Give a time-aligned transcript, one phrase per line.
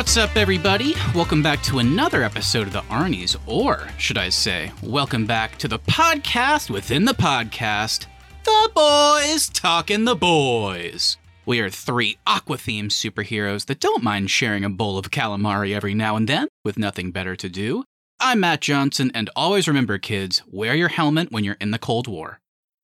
[0.00, 0.94] What's up, everybody?
[1.14, 5.68] Welcome back to another episode of the Arnie's, or should I say, welcome back to
[5.68, 8.06] the podcast within the podcast,
[8.44, 11.18] The Boys Talking the Boys.
[11.44, 15.92] We are three aqua themed superheroes that don't mind sharing a bowl of calamari every
[15.92, 17.84] now and then with nothing better to do.
[18.18, 22.08] I'm Matt Johnson, and always remember, kids, wear your helmet when you're in the Cold
[22.08, 22.38] War.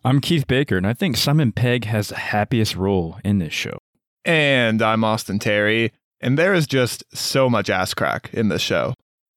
[0.05, 3.79] I'm Keith Baker, and I think Simon Pegg has the happiest role in this show.
[4.27, 8.95] And I'm Austin Terry, and there is just so much ass crack in this show.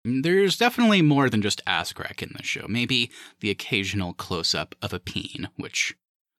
[0.07, 2.65] Mm, There's definitely more than just ass crack in this show.
[2.67, 3.11] Maybe
[3.41, 5.95] the occasional close up of a peen, which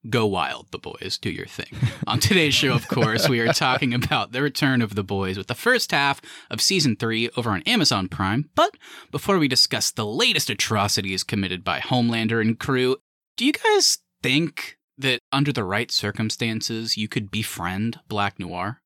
[0.08, 1.66] go wild, the boys, do your thing.
[2.06, 5.46] On today's show, of course, we are talking about the return of the boys with
[5.46, 8.48] the first half of season three over on Amazon Prime.
[8.54, 8.76] But
[9.10, 12.96] before we discuss the latest atrocities committed by Homelander and crew,
[13.36, 18.79] do you guys think that under the right circumstances you could befriend Black Noir?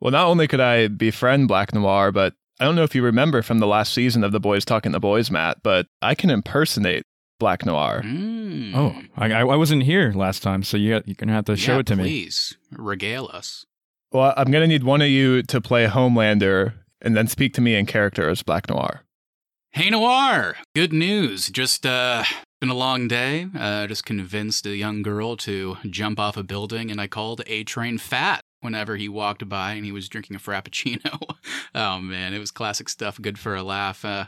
[0.00, 3.42] Well, not only could I befriend Black Noir, but I don't know if you remember
[3.42, 7.02] from the last season of The Boys Talking the Boys, Matt, but I can impersonate
[7.40, 8.02] Black Noir.
[8.04, 8.74] Mm.
[8.74, 11.74] Oh, I, I wasn't here last time, so you, you're going to have to show
[11.74, 12.02] Yeah, it to me.
[12.04, 13.64] Please regale us.
[14.12, 17.60] Well, I'm going to need one of you to play Homelander and then speak to
[17.60, 19.02] me in character as Black Noir.
[19.70, 21.50] Hey Noir, good news.
[21.50, 22.24] Just uh
[22.58, 23.46] been a long day.
[23.56, 27.64] Uh just convinced a young girl to jump off a building and I called A
[27.64, 31.20] Train fat whenever he walked by and he was drinking a frappuccino.
[31.74, 34.04] oh man, it was classic stuff, good for a laugh.
[34.04, 34.26] Uh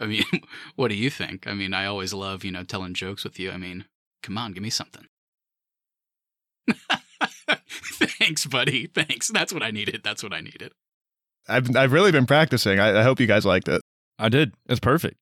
[0.00, 0.24] I mean,
[0.76, 1.46] what do you think?
[1.46, 3.50] I mean, I always love, you know, telling jokes with you.
[3.50, 3.84] I mean,
[4.22, 5.06] come on, give me something.
[8.18, 8.86] Thanks, buddy.
[8.86, 9.28] Thanks.
[9.28, 10.00] That's what I needed.
[10.02, 10.72] That's what I needed.
[11.48, 12.78] I've, I've really been practicing.
[12.80, 13.82] I, I hope you guys liked it.
[14.18, 14.54] I did.
[14.68, 15.16] It's perfect.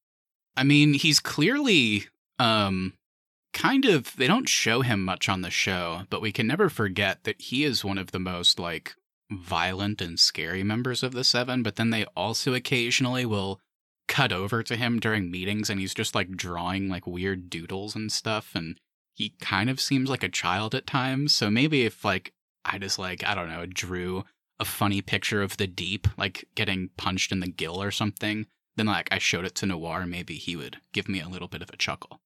[0.57, 2.07] I mean, he's clearly
[2.39, 2.93] um
[3.59, 7.25] kind of they don't show him much on the show, but we can never forget
[7.25, 8.95] that he is one of the most like
[9.31, 13.61] violent and scary members of the 7, but then they also occasionally will
[14.07, 18.11] cut over to him during meetings and he's just like drawing like weird doodles and
[18.11, 18.79] stuff and
[19.15, 21.35] he kind of seems like a child at times.
[21.35, 22.33] So maybe if like
[22.65, 24.25] I just like I don't know, drew
[24.61, 28.47] a funny picture of the deep like getting punched in the gill or something
[28.77, 31.63] then like I showed it to Noir, maybe he would give me a little bit
[31.63, 32.21] of a chuckle.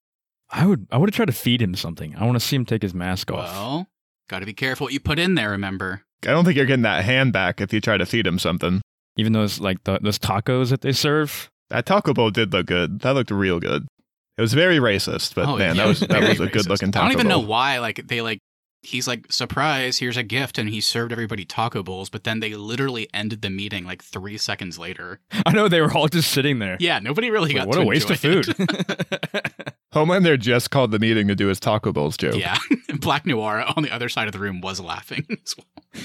[0.53, 2.15] I would I would have tried to feed him something.
[2.17, 3.51] I want to see him take his mask off.
[3.53, 3.89] Well,
[4.29, 5.51] got to be careful what you put in there.
[5.51, 6.03] Remember?
[6.25, 8.81] I don't think you're getting that hand back if you try to feed him something.
[9.17, 11.51] Even those like the, those tacos that they serve.
[11.71, 13.01] That Taco Bowl did look good.
[13.01, 13.87] That looked real good.
[14.37, 16.93] It was very racist, but oh, man, yeah, that was that was a good looking
[16.93, 17.43] Taco I don't even Bowl.
[17.43, 17.79] know why.
[17.79, 18.39] Like they like
[18.83, 22.11] he's like surprise, here's a gift, and he served everybody taco bowls.
[22.11, 25.21] But then they literally ended the meeting like three seconds later.
[25.47, 26.77] I know they were all just sitting there.
[26.81, 27.69] Yeah, nobody really Like, got.
[27.69, 28.57] what to a waste of enjoy food.
[28.59, 29.75] it.
[29.95, 32.37] Homelander just called the meeting to do his Taco Bowls joke.
[32.37, 32.57] Yeah,
[33.01, 36.03] Black Noir on the other side of the room was laughing as well.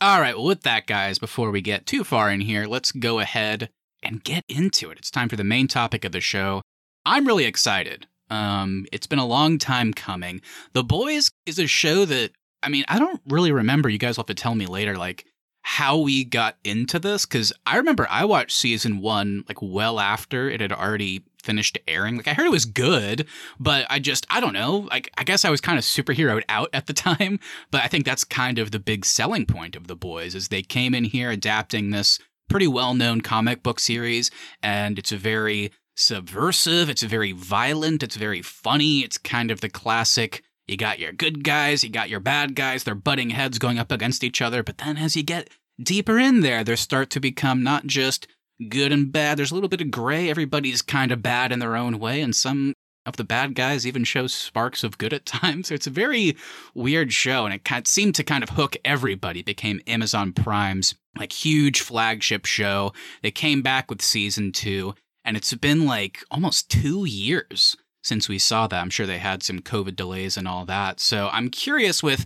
[0.00, 3.18] All right, well, with that, guys, before we get too far in here, let's go
[3.18, 3.68] ahead
[4.02, 4.98] and get into it.
[4.98, 6.62] It's time for the main topic of the show.
[7.04, 8.06] I'm really excited.
[8.30, 10.40] Um, it's been a long time coming.
[10.72, 13.88] The Boys is a show that I mean, I don't really remember.
[13.88, 15.24] You guys will have to tell me later, like
[15.62, 20.48] how we got into this, because I remember I watched season one like well after
[20.48, 22.16] it had already finished airing.
[22.16, 23.26] Like I heard it was good,
[23.60, 24.88] but I just I don't know.
[24.90, 27.38] Like I guess I was kind of superheroed out at the time,
[27.70, 30.62] but I think that's kind of the big selling point of the boys is they
[30.62, 32.18] came in here adapting this
[32.48, 34.30] pretty well-known comic book series
[34.62, 39.00] and it's a very subversive, it's very violent, it's very funny.
[39.00, 42.84] It's kind of the classic you got your good guys, you got your bad guys,
[42.84, 45.48] they're butting heads going up against each other, but then as you get
[45.82, 48.26] deeper in there, they start to become not just
[48.68, 49.38] good and bad.
[49.38, 50.28] There's a little bit of gray.
[50.28, 52.74] Everybody's kind of bad in their own way, and some
[53.06, 55.70] of the bad guys even show sparks of good at times.
[55.70, 56.36] It's a very
[56.74, 59.40] weird show, and it seemed to kind of hook everybody.
[59.40, 62.92] It became Amazon Prime's like huge flagship show.
[63.22, 64.94] They came back with season two,
[65.28, 68.80] and it's been like almost two years since we saw that.
[68.80, 71.00] I'm sure they had some COVID delays and all that.
[71.00, 72.24] So I'm curious with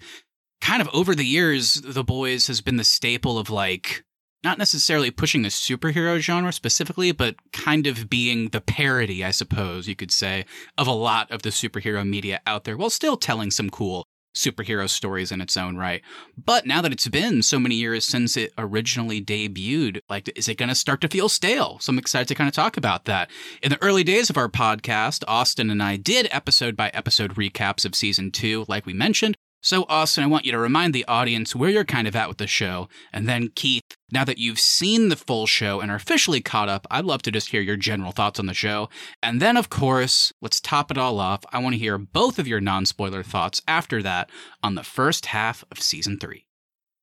[0.60, 4.04] kind of over the years, The Boys has been the staple of like
[4.44, 9.88] not necessarily pushing the superhero genre specifically, but kind of being the parody, I suppose
[9.88, 10.44] you could say,
[10.78, 14.88] of a lot of the superhero media out there while still telling some cool superhero
[14.88, 16.02] stories in its own right.
[16.42, 20.58] But now that it's been so many years since it originally debuted, like, is it
[20.58, 21.78] going to start to feel stale?
[21.80, 23.30] So I'm excited to kind of talk about that.
[23.62, 27.84] In the early days of our podcast, Austin and I did episode by episode recaps
[27.84, 29.36] of season two, like we mentioned.
[29.64, 32.38] So, Austin, I want you to remind the audience where you're kind of at with
[32.38, 32.88] the show.
[33.12, 36.84] And then, Keith, now that you've seen the full show and are officially caught up,
[36.90, 38.88] I'd love to just hear your general thoughts on the show.
[39.22, 41.44] And then, of course, let's top it all off.
[41.52, 44.30] I want to hear both of your non spoiler thoughts after that
[44.64, 46.44] on the first half of season three.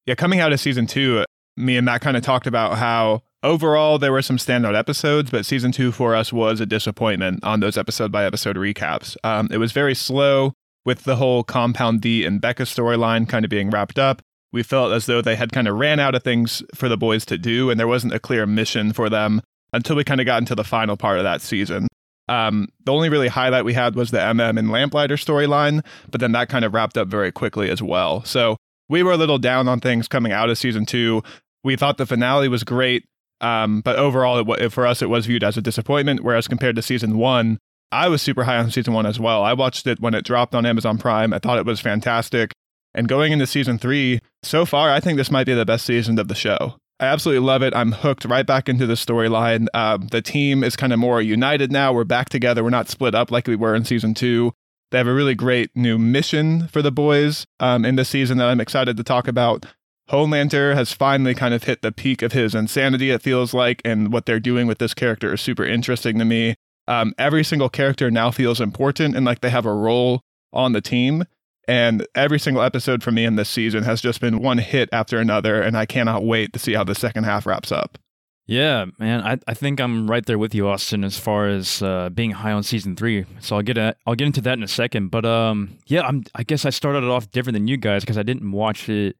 [0.05, 1.23] Yeah, coming out of season two,
[1.55, 5.45] me and Matt kind of talked about how overall there were some standout episodes, but
[5.45, 9.15] season two for us was a disappointment on those episode by episode recaps.
[9.23, 10.55] Um, it was very slow
[10.89, 14.23] with the whole Compound V and Becca storyline kind of being wrapped up.
[14.51, 17.27] We felt as though they had kind of ran out of things for the boys
[17.27, 20.41] to do, and there wasn't a clear mission for them until we kind of got
[20.41, 21.87] into the final part of that season.
[22.27, 26.31] Um, the only really highlight we had was the MM and Lamplighter storyline, but then
[26.31, 28.23] that kind of wrapped up very quickly as well.
[28.23, 28.57] So
[28.89, 31.21] we were a little down on things coming out of season two.
[31.63, 33.05] We thought the finale was great,
[33.41, 36.23] um, but overall, it, for us, it was viewed as a disappointment.
[36.23, 37.59] Whereas compared to season one,
[37.91, 39.43] I was super high on season one as well.
[39.43, 41.33] I watched it when it dropped on Amazon Prime.
[41.33, 42.53] I thought it was fantastic.
[42.93, 46.19] And going into season three, so far, I think this might be the best season
[46.19, 46.75] of the show.
[46.99, 47.73] I absolutely love it.
[47.73, 49.67] I'm hooked right back into the storyline.
[49.73, 51.93] Um, the team is kind of more united now.
[51.93, 52.63] We're back together.
[52.63, 54.53] We're not split up like we were in season two.
[54.91, 58.49] They have a really great new mission for the boys um, in this season that
[58.49, 59.65] I'm excited to talk about.
[60.09, 64.11] Homelander has finally kind of hit the peak of his insanity, it feels like, and
[64.11, 66.55] what they're doing with this character is super interesting to me.
[66.89, 70.21] Um, every single character now feels important and like they have a role
[70.51, 71.23] on the team.
[71.67, 75.19] And every single episode for me in this season has just been one hit after
[75.19, 75.61] another.
[75.61, 77.99] And I cannot wait to see how the second half wraps up.
[78.47, 82.09] Yeah, man, I, I think I'm right there with you, Austin, as far as uh,
[82.09, 83.27] being high on season three.
[83.39, 85.09] So I'll get at, I'll get into that in a second.
[85.09, 88.17] But um, yeah, I'm I guess I started it off different than you guys because
[88.17, 89.15] I didn't watch it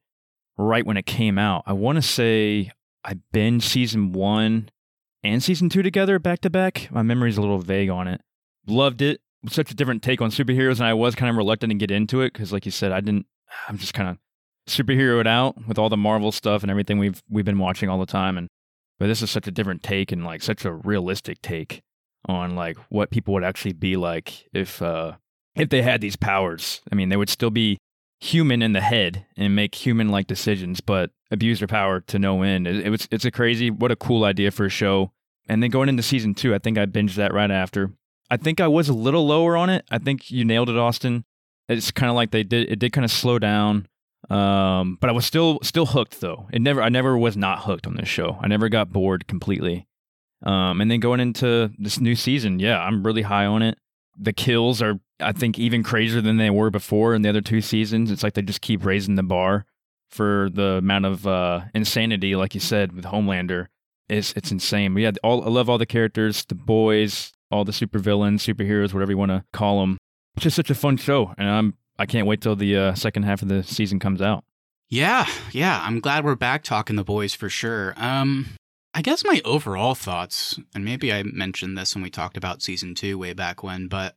[0.58, 1.62] right when it came out.
[1.66, 2.72] I want to say
[3.04, 4.68] I binged season one
[5.22, 6.88] and season two together back to back.
[6.90, 8.20] My memory's a little vague on it.
[8.66, 9.20] Loved it.
[9.48, 12.20] Such a different take on superheroes, and I was kind of reluctant to get into
[12.20, 13.26] it because, like you said, I didn't.
[13.68, 14.18] I'm just kind of
[14.68, 18.06] superheroed out with all the Marvel stuff and everything we've we've been watching all the
[18.06, 18.48] time, and
[18.98, 21.82] but this is such a different take and like such a realistic take
[22.26, 25.12] on like what people would actually be like if uh
[25.56, 26.82] if they had these powers.
[26.92, 27.78] I mean, they would still be
[28.20, 32.42] human in the head and make human like decisions, but abuse their power to no
[32.42, 32.66] end.
[32.66, 35.12] It, it, was it's a crazy what a cool idea for a show.
[35.48, 37.92] And then going into season two, I think I binged that right after.
[38.30, 39.84] I think I was a little lower on it.
[39.90, 41.24] I think you nailed it, Austin.
[41.68, 42.70] It's kind of like they did.
[42.70, 43.88] It did kind of slow down,
[44.28, 46.48] um, but I was still still hooked though.
[46.52, 48.38] It never I never was not hooked on this show.
[48.40, 49.86] I never got bored completely.
[50.42, 53.78] Um, and then going into this new season, yeah, I'm really high on it.
[54.18, 57.60] The kills are I think even crazier than they were before in the other two
[57.60, 58.10] seasons.
[58.10, 59.66] It's like they just keep raising the bar
[60.08, 63.66] for the amount of uh, insanity, like you said with Homelander.
[64.08, 64.94] It's it's insane.
[64.94, 69.12] But yeah, all I love all the characters, the boys, all the supervillains, superheroes, whatever
[69.12, 69.98] you want to call them.
[70.34, 73.24] It's just such a fun show, and I'm I can't wait till the uh, second
[73.24, 74.44] half of the season comes out.
[74.88, 77.94] Yeah, yeah, I'm glad we're back talking the boys for sure.
[77.96, 78.48] Um,
[78.92, 82.96] I guess my overall thoughts, and maybe I mentioned this when we talked about season
[82.96, 84.16] two way back when, but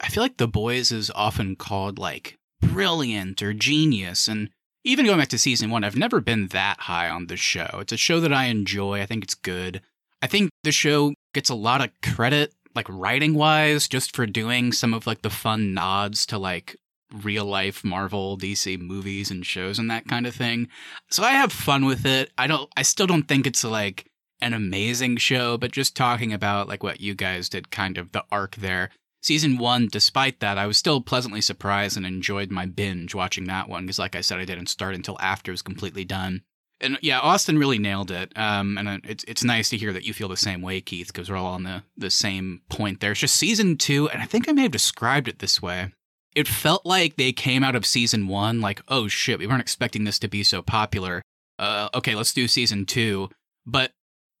[0.00, 4.28] I feel like The Boys is often called like brilliant or genius.
[4.28, 4.50] And
[4.84, 7.78] even going back to season one, I've never been that high on the show.
[7.80, 9.00] It's a show that I enjoy.
[9.00, 9.80] I think it's good.
[10.22, 14.72] I think the show gets a lot of credit, like writing wise, just for doing
[14.72, 16.76] some of like the fun nods to like
[17.22, 20.68] real life Marvel, DC movies and shows and that kind of thing.
[21.10, 22.30] So I have fun with it.
[22.36, 24.06] I don't, I still don't think it's like
[24.40, 28.24] an amazing show, but just talking about like what you guys did, kind of the
[28.30, 28.90] arc there
[29.26, 33.68] season one, despite that, I was still pleasantly surprised and enjoyed my binge watching that
[33.68, 36.42] one because, like I said, I didn't start until after it was completely done.
[36.80, 38.32] And yeah, Austin really nailed it.
[38.36, 41.28] Um, and it's it's nice to hear that you feel the same way, Keith, because
[41.28, 43.12] we're all on the the same point there.
[43.12, 45.92] It's just season two, and I think I may have described it this way.
[46.34, 50.04] It felt like they came out of season one, like, oh shit, we weren't expecting
[50.04, 51.22] this to be so popular.
[51.58, 53.30] Uh, okay, let's do season two.
[53.64, 53.92] But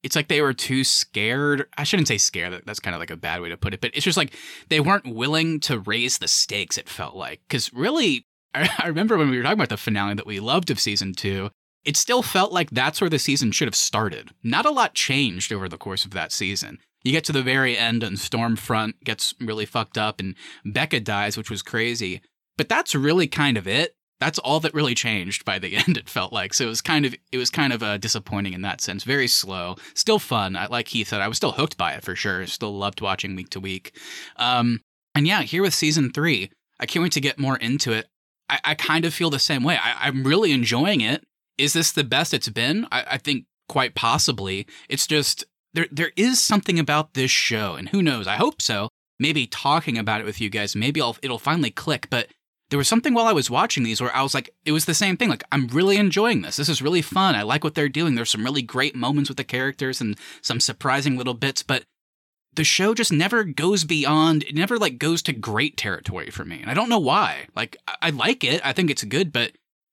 [0.06, 1.66] it's like they were too scared.
[1.76, 2.62] I shouldn't say scared.
[2.64, 4.32] That's kind of like a bad way to put it, but it's just like
[4.68, 6.78] they weren't willing to raise the stakes.
[6.78, 10.26] It felt like because really, I, remember when we were talking about the finale that
[10.26, 11.50] we loved of season two.
[11.84, 14.30] It still felt like that's where the season should have started.
[14.44, 16.78] Not a lot changed over the course of that season.
[17.02, 20.34] You get to the very end, and Stormfront gets really fucked up, and
[20.64, 22.22] Becca dies, which was crazy.
[22.56, 26.08] But that's really kind of it that's all that really changed by the end it
[26.08, 26.54] felt like.
[26.54, 29.04] So it was kind of it was kind of uh, disappointing in that sense.
[29.04, 30.56] Very slow still fun.
[30.56, 32.46] I, like Heath said i was still hooked by it for sure.
[32.46, 33.96] Still loved watching week to week.
[34.36, 34.80] Um,
[35.14, 38.06] and yeah here with season three i can't wait to get more into it.
[38.48, 39.76] I, I kind of feel the same way.
[39.76, 41.24] I, am really enjoying it.
[41.58, 42.86] Is this the best it's been?
[42.92, 44.66] I, I think quite possibly.
[44.88, 45.44] It's just
[45.74, 48.26] there there is something about this show and who knows?
[48.26, 48.88] I hope so.
[49.18, 52.28] Maybe talking about it with you guys maybe I'll, it'll finally click but
[52.70, 54.94] there was something while I was watching these where I was like, it was the
[54.94, 55.28] same thing.
[55.28, 56.56] Like, I'm really enjoying this.
[56.56, 57.34] This is really fun.
[57.34, 58.14] I like what they're doing.
[58.14, 61.84] There's some really great moments with the characters and some surprising little bits, but
[62.54, 66.60] the show just never goes beyond, it never like goes to great territory for me.
[66.60, 67.46] And I don't know why.
[67.54, 68.60] Like, I, I like it.
[68.64, 69.52] I think it's good, but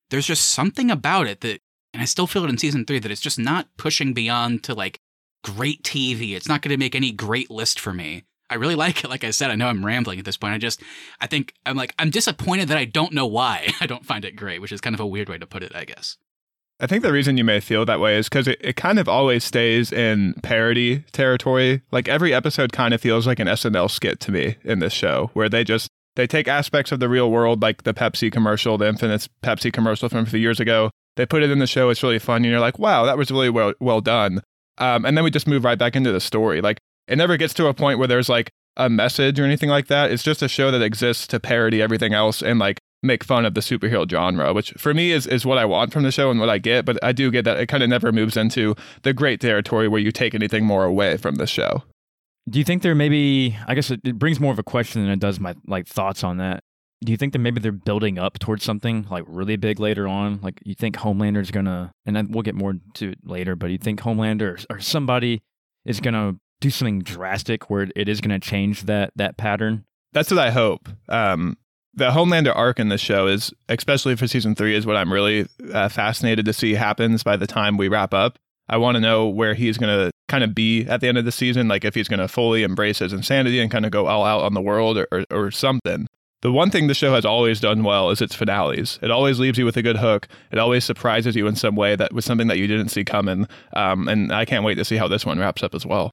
[0.10, 1.60] there's just something about it that
[1.94, 4.74] and I still feel it in season three that it's just not pushing beyond to
[4.74, 5.00] like
[5.44, 6.36] great TV.
[6.36, 8.24] It's not going to make any great list for me.
[8.54, 9.10] I really like it.
[9.10, 10.54] Like I said, I know I'm rambling at this point.
[10.54, 10.82] I just,
[11.20, 14.36] I think I'm like, I'm disappointed that I don't know why I don't find it
[14.36, 16.18] great, which is kind of a weird way to put it, I guess.
[16.80, 19.08] I think the reason you may feel that way is because it, it kind of
[19.08, 21.82] always stays in parody territory.
[21.92, 25.30] Like every episode kind of feels like an SNL skit to me in this show,
[25.34, 28.88] where they just they take aspects of the real world, like the Pepsi commercial, the
[28.88, 30.90] infamous Pepsi commercial from a few years ago.
[31.16, 31.90] They put it in the show.
[31.90, 32.38] It's really fun.
[32.38, 34.42] And you're like, wow, that was really well well done.
[34.80, 36.60] Um, and then we just move right back into the story.
[36.60, 39.88] Like it never gets to a point where there's like a message or anything like
[39.88, 40.12] that.
[40.12, 43.54] It's just a show that exists to parody everything else and like make fun of
[43.54, 46.40] the superhero genre, which for me is, is what I want from the show and
[46.40, 46.86] what I get.
[46.86, 50.02] But I do get that it kind of never moves into the great territory where
[50.02, 51.84] you take anything more away from the show.
[52.50, 53.58] Do you think there maybe?
[53.68, 56.38] I guess it, brings more of a question than it does my like thoughts on
[56.38, 56.62] that.
[57.04, 60.40] Do you think that maybe they're building up towards something like really big later on?
[60.42, 63.56] Like you think Homelander's gonna, and we'll get more to it later.
[63.56, 65.42] But you think Homelander or, or somebody
[65.86, 69.86] is gonna do something drastic where it is gonna change that that pattern?
[70.14, 70.90] That's what I hope.
[71.10, 71.58] Um,
[71.94, 75.48] the Homelander arc in this show is, especially for season three, is what I'm really
[75.72, 78.40] uh, fascinated to see happens by the time we wrap up.
[78.70, 81.26] I want to know where he's going to kind of be at the end of
[81.26, 84.08] the season, like if he's going to fully embrace his insanity and kind of go
[84.08, 86.08] all out on the world or, or, or something.
[86.42, 89.00] The one thing the show has always done well is its finales.
[89.02, 90.28] It always leaves you with a good hook.
[90.52, 93.48] It always surprises you in some way that was something that you didn't see coming.
[93.74, 96.12] Um, and I can't wait to see how this one wraps up as well.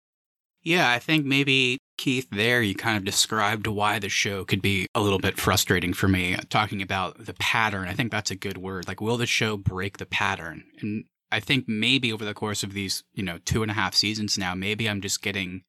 [0.62, 4.86] Yeah, I think maybe Keith, there you kind of described why the show could be
[4.94, 6.34] a little bit frustrating for me.
[6.34, 8.88] Uh, talking about the pattern, I think that's a good word.
[8.88, 10.64] Like, will the show break the pattern?
[10.80, 13.94] And I think maybe over the course of these, you know, two and a half
[13.94, 15.62] seasons now, maybe I'm just getting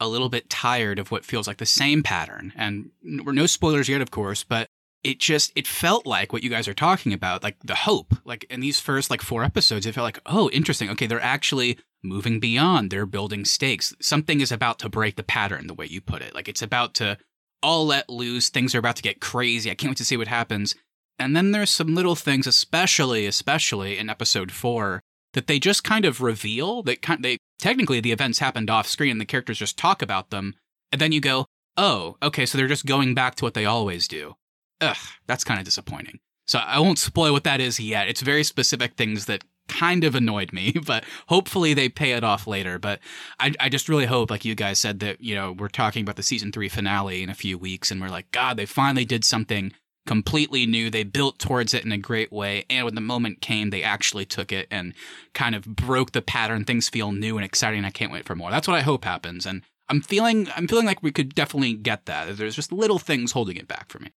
[0.00, 2.52] a little bit tired of what feels like the same pattern.
[2.56, 2.90] And
[3.24, 4.68] we're no spoilers yet, of course, but
[5.04, 8.14] it just it felt like what you guys are talking about, like the hope.
[8.24, 10.90] Like in these first like four episodes, it felt like, oh, interesting.
[10.90, 12.90] Okay, they're actually moving beyond.
[12.90, 13.94] They're building stakes.
[14.00, 16.34] Something is about to break the pattern, the way you put it.
[16.34, 17.18] Like it's about to
[17.62, 18.48] all let loose.
[18.48, 19.70] Things are about to get crazy.
[19.70, 20.74] I can't wait to see what happens.
[21.18, 25.02] And then there's some little things, especially, especially in episode four,
[25.34, 29.12] that they just kind of reveal that kind they technically the events happened off screen
[29.12, 30.54] and the characters just talk about them.
[30.92, 34.08] And then you go, oh, okay, so they're just going back to what they always
[34.08, 34.36] do.
[34.80, 36.20] Ugh, that's kind of disappointing.
[36.46, 38.08] So I won't spoil what that is yet.
[38.08, 42.46] It's very specific things that kind of annoyed me, but hopefully they pay it off
[42.46, 42.78] later.
[42.78, 43.00] But
[43.38, 46.16] I, I just really hope, like you guys said, that, you know, we're talking about
[46.16, 49.24] the season three finale in a few weeks and we're like, God, they finally did
[49.24, 49.72] something
[50.06, 50.90] completely new.
[50.90, 52.64] They built towards it in a great way.
[52.70, 54.94] And when the moment came, they actually took it and
[55.34, 56.64] kind of broke the pattern.
[56.64, 57.84] Things feel new and exciting.
[57.84, 58.50] I can't wait for more.
[58.50, 59.44] That's what I hope happens.
[59.44, 62.36] And I'm feeling, I'm feeling like we could definitely get that.
[62.36, 64.10] There's just little things holding it back for me.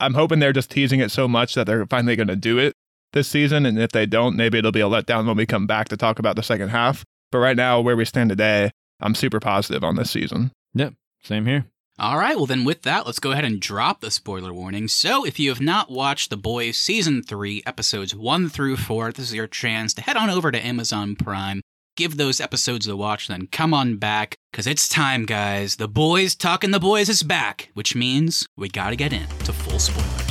[0.00, 2.74] I'm hoping they're just teasing it so much that they're finally going to do it
[3.12, 3.66] this season.
[3.66, 6.18] And if they don't, maybe it'll be a letdown when we come back to talk
[6.18, 7.04] about the second half.
[7.30, 10.52] But right now, where we stand today, I'm super positive on this season.
[10.74, 11.66] Yep, same here.
[11.98, 14.88] All right, well, then with that, let's go ahead and drop the spoiler warning.
[14.88, 19.28] So, if you have not watched The Boys Season 3, episodes 1 through 4, this
[19.28, 21.60] is your chance to head on over to Amazon Prime,
[21.96, 25.76] give those episodes a watch, then come on back, because it's time, guys.
[25.76, 30.21] The Boys Talking the Boys is back, which means we gotta get into full spoilers.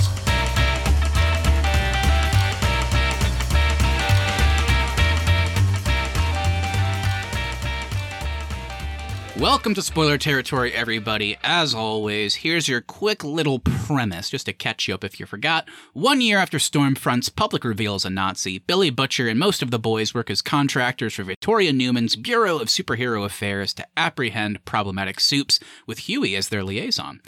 [9.42, 11.36] Welcome to spoiler territory, everybody.
[11.42, 15.68] As always, here's your quick little premise, just to catch you up if you forgot.
[15.94, 19.80] One year after Stormfront's public reveal as a Nazi, Billy Butcher and most of the
[19.80, 25.60] boys work as contractors for Victoria Newman's Bureau of Superhero Affairs to apprehend problematic soups,
[25.88, 27.20] with Huey as their liaison.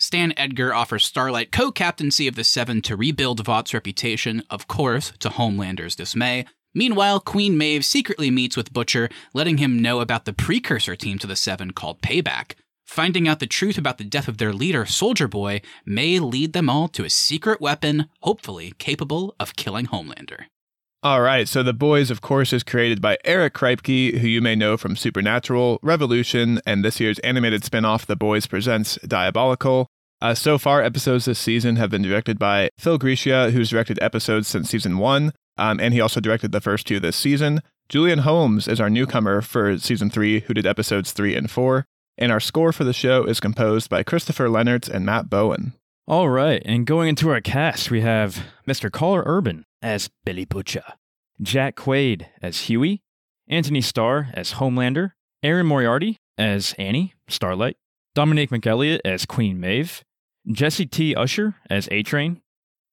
[0.00, 5.12] Stan Edgar offers Starlight co captaincy of the Seven to rebuild Vought's reputation, of course,
[5.20, 10.32] to Homelander's dismay, Meanwhile, Queen Maeve secretly meets with Butcher, letting him know about the
[10.32, 12.52] precursor team to the Seven called Payback.
[12.86, 16.70] Finding out the truth about the death of their leader, Soldier Boy, may lead them
[16.70, 20.46] all to a secret weapon, hopefully capable of killing Homelander.
[21.02, 24.54] All right, so The Boys, of course, is created by Eric Kripke, who you may
[24.54, 29.86] know from Supernatural, Revolution, and this year's animated spinoff, The Boys Presents Diabolical.
[30.20, 34.46] Uh, so far, episodes this season have been directed by Phil Sgriccia, who's directed episodes
[34.46, 37.62] since season one, um, and he also directed the first two this season.
[37.88, 41.86] Julian Holmes is our newcomer for season three, who did episodes three and four.
[42.18, 45.72] And our score for the show is composed by Christopher Lennertz and Matt Bowen.
[46.06, 48.92] All right, and going into our cast, we have Mr.
[48.92, 50.84] Karl Urban as Billy Butcher,
[51.40, 53.02] Jack Quaid as Huey,
[53.48, 57.76] Antony Starr as Homelander, Erin Moriarty as Annie, Starlight,
[58.14, 60.02] Dominique McElligott as Queen Maeve,
[60.50, 61.14] Jessie T.
[61.14, 62.40] Usher as A Train,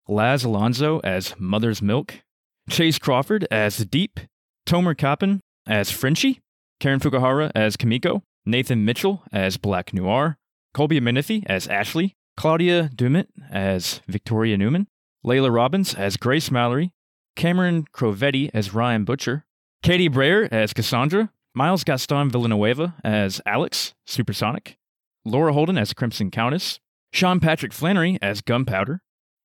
[0.07, 2.21] Laz Alonso as Mother's Milk,
[2.69, 4.19] Chace Crawford as Deep,
[4.65, 6.39] Tomer Kapon as Frenchie,
[6.79, 10.37] Karen Fukuhara as Kimiko, Nathan Mitchell as Black Noir,
[10.73, 14.87] Colby Minifie as Ashley, Claudia Doumit as Victoria Newman,
[15.27, 16.93] Laila Robbins as Grace Mallory,
[17.35, 19.45] Cameron Crovetti as Ryan Butcher,
[19.83, 24.77] Katy Breier as Cassandra, Miles Gaston Villanueva as Alex, Supersonic,
[25.25, 26.79] Laurie Holden as Crimson Countess,
[27.11, 29.01] Sean Patrick Flanery as Gunpowder,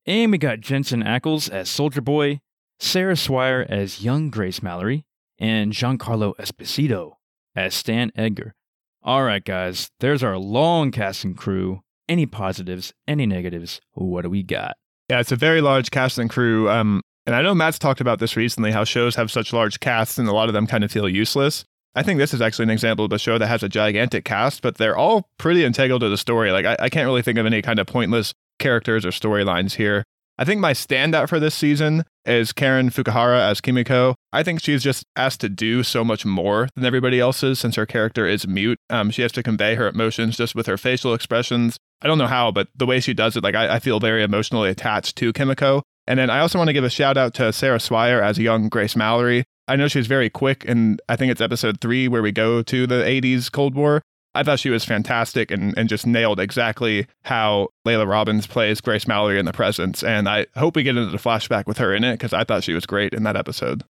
[0.06, 2.40] and we got Jensen Ackles as Soldier Boy,
[2.78, 5.04] Sarah Swire as young Grace Mallory,
[5.40, 7.14] and Giancarlo Esposito
[7.56, 8.54] as Stan Edgar.
[9.02, 11.82] All right, guys, there's our long casting crew.
[12.08, 13.80] Any positives, any negatives?
[13.94, 14.76] What do we got?
[15.08, 16.70] Yeah, it's a very large cast and crew.
[16.70, 20.18] Um, and I know Matt's talked about this recently how shows have such large casts
[20.18, 21.64] and a lot of them kind of feel useless.
[21.94, 24.62] I think this is actually an example of a show that has a gigantic cast,
[24.62, 26.50] but they're all pretty integral to the story.
[26.50, 30.04] Like, I, I can't really think of any kind of pointless characters or storylines here.
[30.38, 34.14] I think my standout for this season is Karen Fukuhara as Kimiko.
[34.32, 37.86] I think she's just asked to do so much more than everybody else's since her
[37.86, 38.78] character is mute.
[38.90, 41.76] Um, she has to convey her emotions just with her facial expressions.
[42.02, 44.22] I don't know how, but the way she does it, like I, I feel very
[44.22, 45.82] emotionally attached to Kimiko.
[46.06, 48.68] And then I also want to give a shout out to Sarah Swire as young
[48.68, 49.44] Grace Mallory.
[49.68, 52.86] I know she's very quick, and I think it's episode three where we go to
[52.86, 54.02] the 80s Cold War.
[54.34, 59.06] I thought she was fantastic and, and just nailed exactly how Laila Robbins plays Grace
[59.06, 60.02] Mallory in the presence.
[60.02, 62.64] And I hope we get into the flashback with her in it because I thought
[62.64, 63.84] she was great in that episode.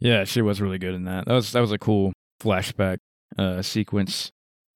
[0.00, 1.24] Yeah, she was really good in that.
[1.26, 2.98] That was that was a cool flashback
[3.38, 4.30] uh, sequence.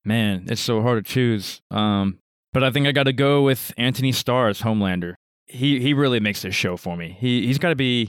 [0.04, 1.60] Man, it's so hard to choose.
[1.70, 2.18] Um,
[2.52, 5.14] but I think I got to go with Antony Starr as Homelander.
[5.46, 7.16] He he really makes this show for me.
[7.18, 8.08] He he's got to be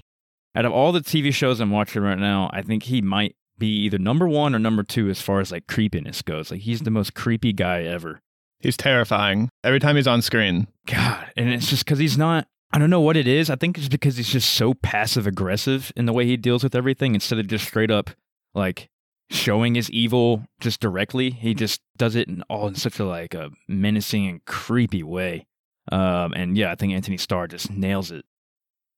[0.55, 2.50] out of all the TV shows I'm watching right now.
[2.53, 5.68] I think he might be either number one or number two as far as like
[5.68, 6.51] creepiness goes.
[6.51, 8.22] Like he's the most creepy guy ever.
[8.60, 10.67] He's terrifying every time he's on screen.
[10.86, 12.48] God, and it's just because he's not.
[12.72, 13.50] I don't know what it is.
[13.50, 16.76] I think it's because he's just so passive aggressive in the way he deals with
[16.76, 18.12] everything instead of just straight up
[18.54, 18.89] like
[19.30, 21.32] showing his evil just directly.
[21.32, 25.48] He just does it in all in such a like a menacing and creepy way.
[25.91, 28.26] Um, and yeah, I think Antony Starr just nails it.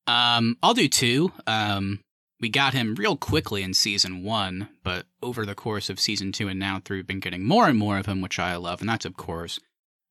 [0.08, 1.32] Um, I'll do two.
[1.47, 2.02] Um,
[2.41, 6.47] we got him real quickly in season one, but over the course of season two
[6.47, 8.89] and now through, we've been getting more and more of him, which I love, and
[8.89, 9.60] that's of course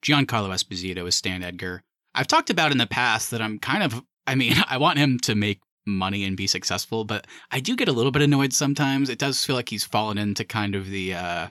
[0.02, 1.82] Giancarlo Esposito as Stan Edgar.
[2.14, 5.18] I've talked about in the past that I'm kind of, I mean, I want him
[5.20, 9.08] to make money and be successful, but I do get a little bit annoyed sometimes.
[9.08, 11.48] It does feel like he's fallen into kind of the, uh,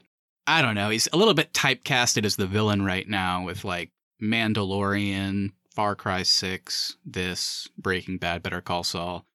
[0.47, 3.91] I don't know, he's a little bit typecasted as the villain right now with like
[4.21, 9.25] Mandalorian, Far Cry 6, this, Breaking Bad, Better Call Saul.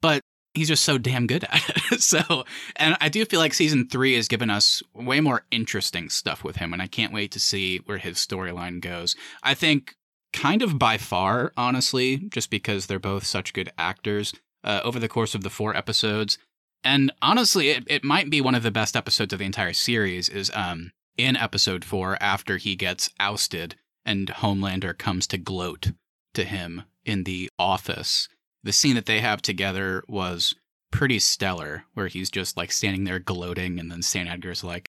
[0.00, 0.22] But
[0.58, 2.00] he's just so damn good at it.
[2.00, 2.44] so,
[2.76, 6.56] and I do feel like season three has given us way more interesting stuff with
[6.56, 9.16] him, and I can't wait to see where his storyline goes.
[9.42, 9.94] I think,
[10.32, 15.08] kind of by far, honestly, just because they're both such good actors, uh, over the
[15.08, 16.38] course of the four episodes.
[16.84, 20.28] And honestly, it, it might be one of the best episodes of the entire series
[20.28, 25.92] is um in episode four after he gets ousted and Homelander comes to gloat
[26.34, 28.28] to him in the office
[28.62, 30.54] the scene that they have together was
[30.90, 34.88] pretty stellar, where he's just like standing there gloating, and then Stan Edgar's like,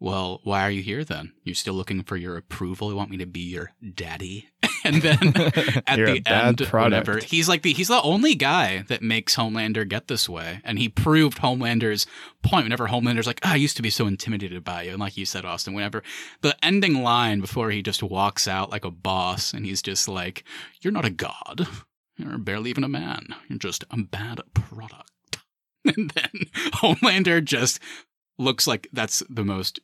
[0.00, 1.32] Well, why are you here then?
[1.42, 2.90] You're still looking for your approval?
[2.90, 4.48] You want me to be your daddy?
[4.84, 5.28] and then
[5.86, 6.72] at the end, product.
[6.72, 10.60] whatever, he's like the he's the only guy that makes Homelander get this way.
[10.64, 12.06] And he proved Homelander's
[12.42, 14.90] point whenever Homelander's like, oh, I used to be so intimidated by you.
[14.90, 16.02] And like you said, Austin, whenever
[16.42, 20.44] the ending line before he just walks out like a boss and he's just like,
[20.80, 21.66] You're not a god.
[22.16, 23.34] You're barely even a man.
[23.48, 25.10] You're just a bad product.
[25.96, 26.30] And then
[26.72, 27.78] Homelander just
[28.38, 29.78] looks like that's the most.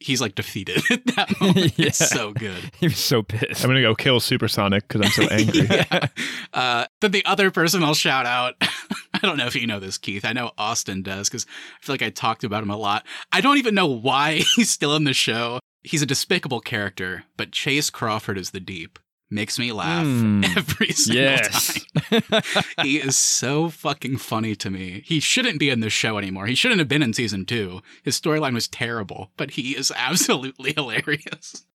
[0.00, 1.78] He's like defeated at that moment.
[1.78, 1.86] Yeah.
[1.86, 2.70] It's so good.
[2.78, 3.64] He was so pissed.
[3.64, 5.66] I'm going to go kill Supersonic because I'm so angry.
[5.70, 6.08] yeah.
[6.52, 8.56] Uh, then the other person I'll shout out.
[8.60, 10.26] I don't know if you know this, Keith.
[10.26, 11.46] I know Austin does because
[11.80, 13.06] I feel like I talked about him a lot.
[13.32, 15.58] I don't even know why he's still in the show.
[15.82, 18.98] He's a despicable character, but Chace Crawford is the deep.
[19.28, 20.44] Makes me laugh Mm.
[20.56, 21.84] every single yes.
[22.10, 22.42] time.
[22.82, 25.02] he is so fucking funny to me.
[25.04, 26.46] He shouldn't be in this show anymore.
[26.46, 27.82] He shouldn't have been in season two.
[28.04, 31.66] His storyline was terrible, but he is absolutely hilarious.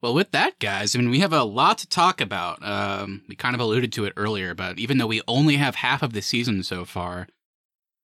[0.00, 2.62] well, with that, guys, I mean, we have a lot to talk about.
[2.62, 6.02] Um, we kind of alluded to it earlier, but even though we only have half
[6.02, 7.26] of the season so far,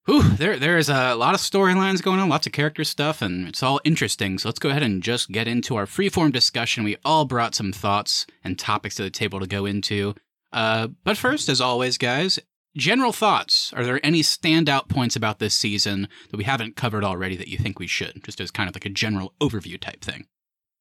[0.05, 3.47] whew, there there is a lot of storylines going on, lots of character stuff, and
[3.47, 4.37] it's all interesting.
[4.37, 6.83] So let's go ahead and just get into our freeform discussion.
[6.83, 10.15] We all brought some thoughts and topics to the table to go into.
[10.51, 12.39] Uh, but first, as always, guys,
[12.75, 13.73] general thoughts.
[13.73, 17.57] Are there any standout points about this season that we haven't covered already that you
[17.57, 18.23] think we should?
[18.23, 20.25] Just as kind of like a general overview type thing.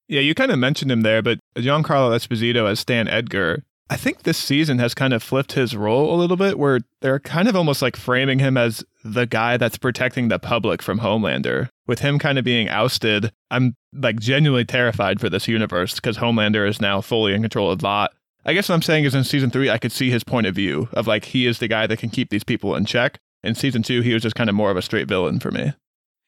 [0.08, 4.22] Yeah, you kind of mentioned him there, but Giancarlo Esposito as Stan Edgar, I think
[4.22, 7.56] this season has kind of flipped his role a little bit where they're kind of
[7.56, 11.68] almost like framing him as the guy that's protecting the public from Homelander.
[11.88, 16.68] With him kind of being ousted, I'm like genuinely terrified for this universe because Homelander
[16.68, 18.12] is now fully in control of Vought.
[18.46, 20.54] I guess what I'm saying is in season three, I could see his point of
[20.54, 23.18] view of like he is the guy that can keep these people in check.
[23.42, 25.72] In season two, he was just kind of more of a straight villain for me.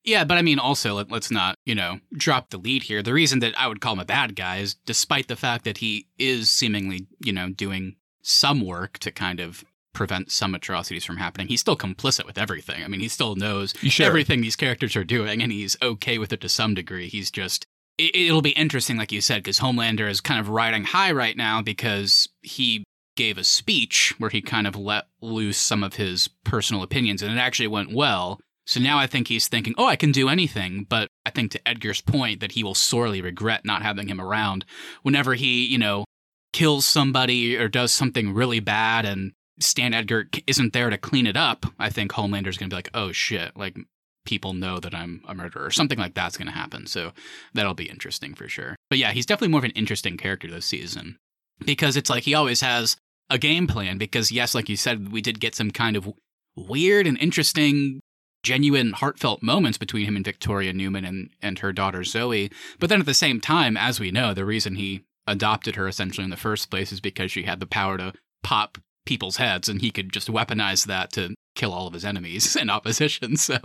[0.04, 3.02] Yeah, but I mean, also, let, us not, you know, drop the lead here.
[3.02, 5.78] The reason that I would call him a bad guy is despite the fact that
[5.78, 11.18] he is seemingly, you know, doing some work to kind of prevent some atrocities from
[11.18, 12.82] happening, he's still complicit with everything.
[12.82, 14.06] I mean, he still knows sure?
[14.06, 17.08] everything these characters are doing, and he's okay with it to some degree.
[17.08, 17.66] He's just.
[17.98, 21.36] It, will be interesting, like you said, because Homelander is kind of riding high right
[21.36, 22.84] now because he
[23.16, 27.30] gave a speech where he kind of let loose some of his personal opinions, and
[27.30, 30.86] it actually went well so now I think he's thinking, oh, I can do anything.
[30.88, 34.64] But I think to Edgar's point that he will sorely regret not having him around
[35.02, 36.04] whenever he, you know,
[36.52, 41.36] kills somebody or does something really bad and Stan Edgar isn't there to clean it
[41.36, 41.66] up.
[41.78, 43.76] I think Homelander's going to be like, oh shit, like
[44.24, 45.70] people know that I'm a murderer.
[45.70, 46.86] Something like that's going to happen.
[46.86, 47.12] So
[47.54, 48.76] that'll be interesting for sure.
[48.88, 51.16] But yeah, he's definitely more of an interesting character this season
[51.64, 52.96] because it's like he always has
[53.30, 53.98] a game plan.
[53.98, 56.12] Because, yes, like you said, we did get some kind of
[56.56, 58.00] weird and interesting
[58.42, 62.50] genuine, heartfelt moments between him and Victoria Newman and, and her daughter Zoe.
[62.78, 66.24] But then at the same time, as we know, the reason he adopted her essentially
[66.24, 69.80] in the first place is because she had the power to pop people's heads and
[69.80, 73.36] he could just weaponize that to kill all of his enemies in opposition.
[73.36, 73.58] So,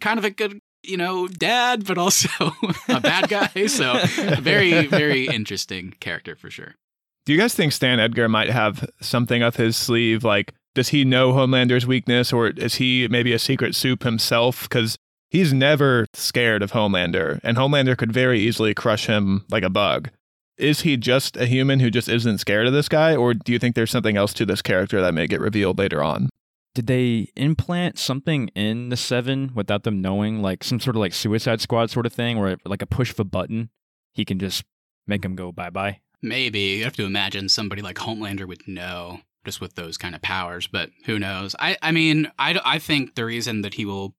[0.00, 2.28] kind of a good, you know, dad, but also
[2.88, 3.66] a bad guy.
[3.66, 4.00] So,
[4.40, 6.74] very, very interesting character for sure.
[7.26, 11.04] Do you guys think Stan Edgar might have something up his sleeve like does he
[11.04, 14.62] know Homelander's weakness, or is he maybe a secret soup himself?
[14.62, 14.96] Because
[15.28, 20.10] he's never scared of Homelander, and Homelander could very easily crush him like a bug.
[20.56, 23.58] Is he just a human who just isn't scared of this guy, or do you
[23.58, 26.28] think there's something else to this character that may get revealed later on?
[26.76, 31.12] Did they implant something in the Seven without them knowing, like some sort of like
[31.12, 33.70] Suicide Squad sort of thing, where like a push of a button,
[34.12, 34.62] he can just
[35.08, 35.98] make him go bye bye?
[36.22, 40.22] Maybe you have to imagine somebody like Homelander would know just with those kind of
[40.22, 40.66] powers.
[40.66, 41.54] But who knows?
[41.58, 44.14] I, I mean, I, I think the reason that he will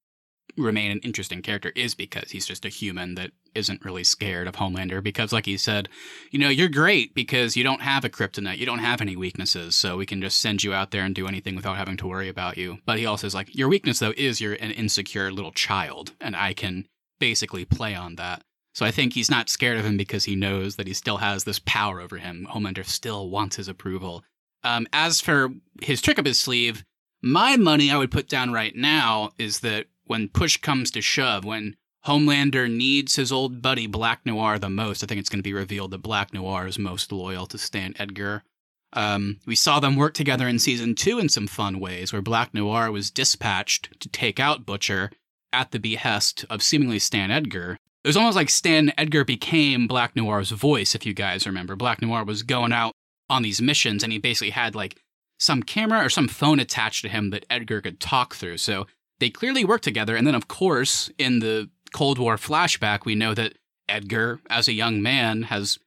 [0.57, 4.55] remain an interesting character is because he's just a human that isn't really scared of
[4.55, 5.01] Homelander.
[5.01, 5.89] Because, like he said,
[6.31, 9.75] you know, you're great because you don't have a kryptonite, you don't have any weaknesses,
[9.75, 12.29] so we can just send you out there and do anything without having to worry
[12.29, 12.79] about you.
[12.85, 16.35] But he also is like, your weakness though is you're an insecure little child, and
[16.35, 16.87] I can
[17.19, 18.43] basically play on that.
[18.73, 21.43] So I think he's not scared of him because he knows that he still has
[21.43, 22.47] this power over him.
[22.49, 24.23] Homelander still wants his approval.
[24.63, 25.49] Um, as for
[25.81, 26.83] his trick up his sleeve,
[27.21, 31.45] my money I would put down right now is that when push comes to shove,
[31.45, 35.43] when Homelander needs his old buddy Black Noir the most, I think it's going to
[35.43, 38.43] be revealed that Black Noir is most loyal to Stan Edgar.
[38.93, 42.53] Um, we saw them work together in season two in some fun ways, where Black
[42.53, 45.11] Noir was dispatched to take out Butcher
[45.53, 47.77] at the behest of seemingly Stan Edgar.
[48.03, 51.75] It was almost like Stan Edgar became Black Noir's voice, if you guys remember.
[51.75, 52.93] Black Noir was going out
[53.29, 54.99] on these missions, and he basically had like
[55.39, 58.57] some camera or some phone attached to him that Edgar could talk through.
[58.57, 58.87] So
[59.19, 60.15] they clearly worked together.
[60.15, 63.53] And then, of course, in the Cold War flashback, we know that
[63.87, 65.79] Edgar, as a young man, has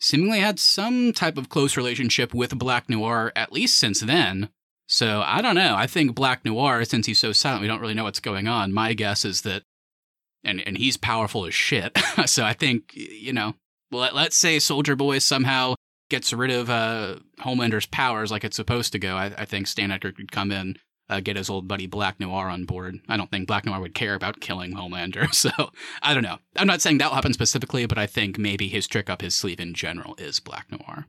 [0.00, 4.50] seemingly had some type of close relationship with Black Noir, at least since then.
[4.86, 5.74] So I don't know.
[5.76, 8.72] I think Black Noir, since he's so silent, we don't really know what's going on.
[8.72, 9.62] My guess is that,
[10.44, 11.98] and and he's powerful as shit.
[12.26, 13.54] so I think you know,
[13.90, 15.74] let, let's say Soldier Boy somehow
[16.08, 19.90] gets rid of uh, Homelander's powers like it's supposed to go, I, I think Stan
[19.90, 20.76] Edgar could come in,
[21.08, 22.98] uh, get his old buddy Black Noir on board.
[23.08, 25.28] I don't think Black Noir would care about killing Homelander.
[25.32, 25.50] So
[26.02, 26.38] I don't know.
[26.56, 29.60] I'm not saying that'll happen specifically, but I think maybe his trick up his sleeve
[29.60, 31.06] in general is Black Noir.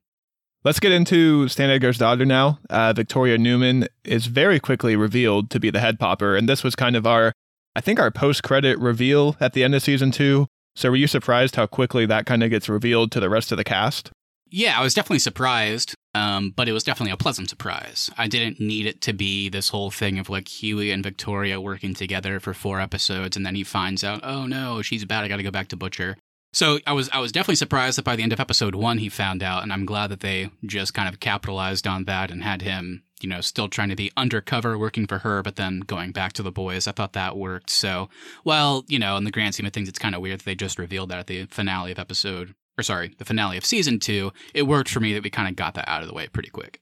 [0.63, 2.59] Let's get into Stan Edgar's daughter now.
[2.69, 6.75] Uh, Victoria Newman is very quickly revealed to be the head popper, and this was
[6.75, 7.31] kind of our,
[7.77, 10.47] I think, our post-credit reveal at the end of season two.
[10.75, 13.57] So were you surprised how quickly that kind of gets revealed to the rest of
[13.57, 14.11] the cast?
[14.51, 18.09] Yeah, I was definitely surprised, um, but it was definitely a pleasant surprise.
[18.17, 21.93] I didn't need it to be this whole thing of like Huey and Victoria working
[21.93, 25.23] together for four episodes, and then he finds out, oh no, she's bad.
[25.23, 26.17] I got to go back to Butcher.
[26.51, 29.09] So I was I was definitely surprised that by the end of episode one he
[29.09, 32.63] found out, and I'm glad that they just kind of capitalized on that and had
[32.63, 36.33] him, you know, still trying to be undercover working for her, but then going back
[36.33, 36.87] to the boys.
[36.87, 37.69] I thought that worked.
[37.69, 38.09] So,
[38.43, 40.55] well, you know, in the grand scheme of things, it's kind of weird that they
[40.55, 44.31] just revealed that at the finale of episode or sorry, the finale of season two,
[44.53, 46.49] it worked for me that we kind of got that out of the way pretty
[46.49, 46.81] quick.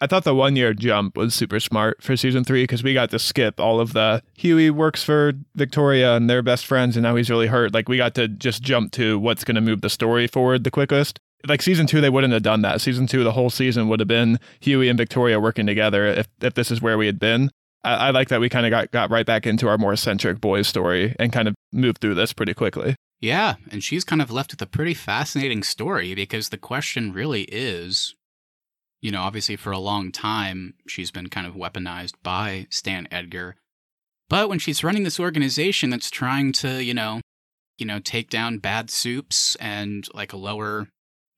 [0.00, 3.10] I thought the one year jump was super smart for season three because we got
[3.10, 7.14] to skip all of the Huey works for Victoria and they're best friends and now
[7.14, 7.72] he's really hurt.
[7.72, 10.70] Like we got to just jump to what's going to move the story forward the
[10.70, 11.20] quickest.
[11.46, 12.80] like season two, they wouldn't have done that.
[12.80, 16.06] Season two, the whole season would have been Huey and Victoria working together.
[16.06, 17.50] If if this is where we had been,
[17.84, 20.40] I, I like that we kind of got got right back into our more centric
[20.40, 22.96] boys story and kind of moved through this pretty quickly.
[23.20, 27.42] Yeah, and she's kind of left with a pretty fascinating story because the question really
[27.44, 28.14] is
[29.04, 33.56] you know, obviously for a long time, she's been kind of weaponized by Stan Edgar.
[34.30, 37.20] But when she's running this organization that's trying to, you know,
[37.76, 40.88] you know, take down bad soups and like lower,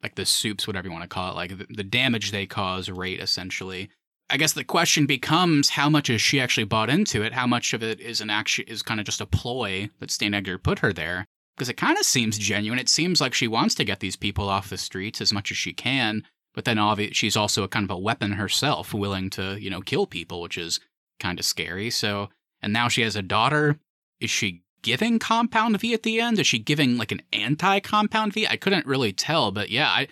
[0.00, 2.88] like the soups, whatever you want to call it, like the, the damage they cause
[2.88, 3.90] rate, essentially.
[4.30, 7.32] I guess the question becomes how much is she actually bought into it?
[7.32, 10.34] How much of it is an action is kind of just a ploy that Stan
[10.34, 11.26] Edgar put her there?
[11.56, 12.78] Because it kind of seems genuine.
[12.78, 15.56] It seems like she wants to get these people off the streets as much as
[15.56, 16.22] she can,
[16.54, 19.80] but then obviously she's also a kind of a weapon herself, willing to, you know,
[19.80, 20.80] kill people, which is
[21.18, 21.90] kind of scary.
[21.90, 22.28] So,
[22.60, 23.78] and now she has a daughter.
[24.20, 26.38] Is she giving Compound V at the end?
[26.38, 28.46] Is she giving like an anti Compound V?
[28.46, 30.08] I couldn't really tell, but yeah, I,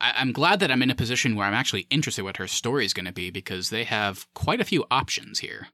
[0.00, 2.84] I am glad that I'm in a position where I'm actually interested what her story
[2.84, 5.68] is going to be because they have quite a few options here.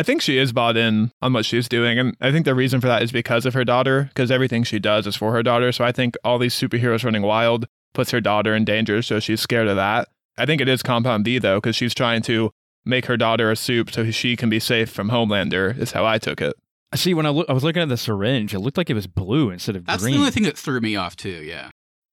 [0.00, 1.98] I think she is bought in on what she's doing.
[1.98, 4.78] And I think the reason for that is because of her daughter, because everything she
[4.78, 5.72] does is for her daughter.
[5.72, 9.42] So I think all these superheroes running wild puts her daughter in danger, so she's
[9.42, 10.08] scared of that.
[10.38, 12.50] I think it is Compound V though, because she's trying to
[12.86, 15.76] make her daughter a soup so she can be safe from Homelander.
[15.78, 16.54] Is how I took it.
[16.94, 19.06] See, when I, lo- I was looking at the syringe, it looked like it was
[19.06, 20.14] blue instead of That's green.
[20.14, 21.42] the only thing that threw me off too.
[21.44, 21.68] Yeah.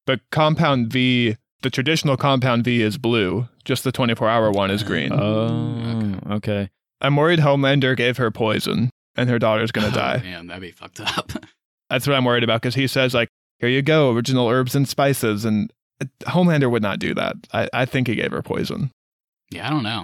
[0.05, 3.47] But Compound V, the traditional Compound V is blue.
[3.63, 5.13] Just the 24 hour one is green.
[5.13, 6.69] Oh, mm, okay.
[7.01, 10.21] I'm worried Homelander gave her poison and her daughter's gonna Oh, die.
[10.23, 11.31] man, that'd be fucked up.
[11.89, 13.29] That's what I'm worried about because he says like,
[13.59, 17.35] "Here you go, original herbs and spices," and uh, Homelander would not do that.
[17.53, 18.91] I, I think he gave her poison.
[19.49, 20.03] Yeah, I don't know.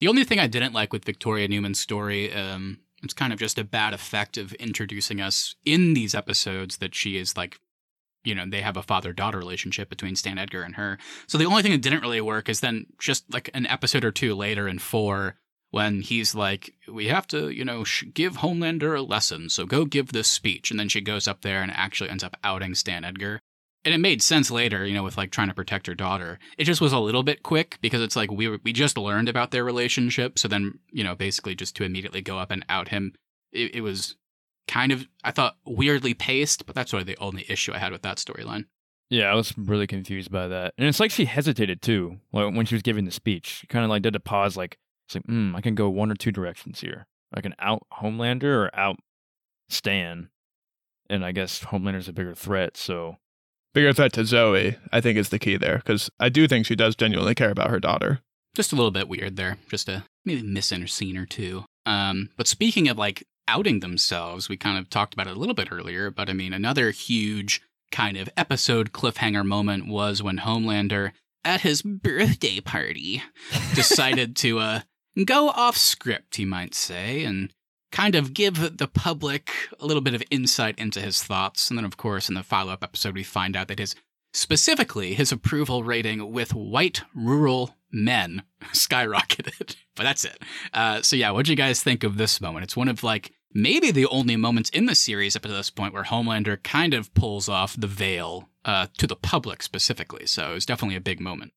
[0.00, 3.56] The only thing I didn't like with Victoria Newman's story, um, it's kind of just
[3.58, 7.56] a bad effect of introducing us in these episodes that she is like,
[8.24, 10.98] you know, they have a father daughter relationship between Stan Edgar and her.
[11.28, 14.10] So the only thing that didn't really work is then just like an episode or
[14.10, 15.36] two later in four
[15.72, 19.84] when he's like, we have to, you know, sh- give Homelander a lesson, so go
[19.84, 20.70] give this speech.
[20.70, 23.40] And then she goes up there and actually ends up outing Stan Edgar
[23.84, 26.38] and it made sense later, you know, with like trying to protect her daughter.
[26.56, 29.50] It just was a little bit quick because it's like we we just learned about
[29.50, 33.14] their relationship, so then you know, basically just to immediately go up and out him,
[33.52, 34.16] it, it was
[34.68, 38.02] kind of I thought weirdly paced, but that's really the only issue I had with
[38.02, 38.66] that storyline.
[39.10, 40.72] Yeah, I was really confused by that.
[40.78, 43.58] And it's like she hesitated too like, when she was giving the speech.
[43.60, 44.78] She kind of like did a pause, like,
[45.14, 47.06] it's like, hmm, I can go one or two directions here.
[47.34, 48.96] I can out Homelander or out
[49.68, 50.28] Stan.
[51.10, 53.16] And I guess Homelander's a bigger threat, so
[53.74, 56.76] Bigger threat to Zoe, I think, is the key there because I do think she
[56.76, 58.20] does genuinely care about her daughter.
[58.54, 61.64] Just a little bit weird there, just a maybe missing a scene or two.
[61.86, 65.54] Um, but speaking of like outing themselves, we kind of talked about it a little
[65.54, 71.12] bit earlier, but I mean, another huge kind of episode cliffhanger moment was when Homelander,
[71.42, 73.22] at his birthday party,
[73.74, 74.80] decided to uh,
[75.24, 77.52] go off script, you might say, and
[77.90, 81.68] kind of give the public a little bit of insight into his thoughts.
[81.68, 83.94] And then, of course, in the follow up episode, we find out that his
[84.34, 89.76] specifically his approval rating with white rural men skyrocketed.
[89.94, 90.42] but that's it.
[90.72, 92.64] Uh, so, yeah, what'd you guys think of this moment?
[92.64, 95.92] It's one of like maybe the only moments in the series up to this point
[95.92, 100.26] where Homelander kind of pulls off the veil uh, to the public specifically.
[100.26, 101.52] So, it was definitely a big moment.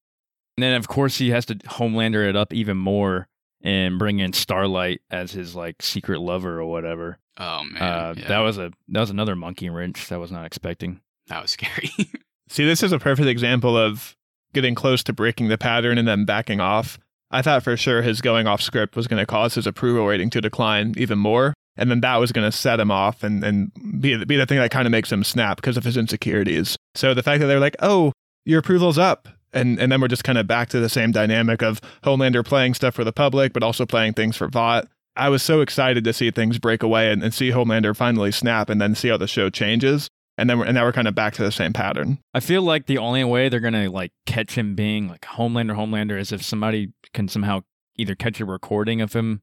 [0.57, 3.27] And then of course he has to Homelander it up even more
[3.65, 7.17] and bring in Starlight as his like secret lover or whatever.
[7.37, 7.81] Oh, man.
[7.81, 8.27] uh, yeah.
[8.29, 11.01] That was a that was another monkey wrench that I was not expecting.
[11.27, 11.89] that was scary.
[12.49, 14.15] See, this is a perfect example of
[14.53, 16.99] getting close to breaking the pattern and then backing off.
[17.31, 20.29] I thought for sure his going off script was going to cause his approval rating
[20.29, 21.53] to decline even more.
[21.75, 24.59] And then that was going to set him off and, and be, be the thing
[24.59, 26.77] that kind of makes him snap because of his insecurities.
[26.93, 28.13] So the fact that they're like, oh,
[28.45, 29.27] your approval's up.
[29.55, 32.73] And, and then we're just kind of back to the same dynamic of Homelander playing
[32.75, 34.87] stuff for the public, but also playing things for Vought.
[35.15, 38.69] I was so excited to see things break away and, and see Homelander finally snap
[38.69, 40.09] and then see how the show changes.
[40.37, 42.19] And then we're, and now we're kind of back to the same pattern.
[42.33, 46.19] I feel like the only way they're gonna like catch him being like Homelander, Homelander
[46.19, 47.61] is if somebody can somehow
[47.97, 49.41] either catch a recording of him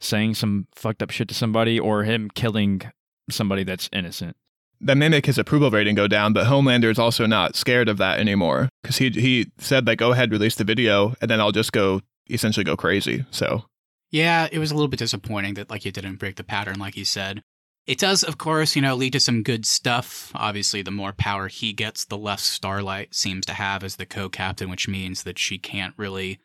[0.00, 2.82] saying some fucked up shit to somebody or him killing
[3.30, 4.36] somebody that's innocent.
[4.80, 8.18] That make his approval rating go down, but Homelander is also not scared of that
[8.18, 11.72] anymore because he he said like, "Go ahead, release the video, and then I'll just
[11.72, 13.64] go essentially go crazy." So
[14.10, 16.96] Yeah, it was a little bit disappointing that like he didn't break the pattern, like
[16.96, 17.42] you said.
[17.86, 20.32] It does, of course, you know, lead to some good stuff.
[20.34, 24.68] Obviously, the more power he gets, the less Starlight seems to have as the co-captain,
[24.68, 26.40] which means that she can't really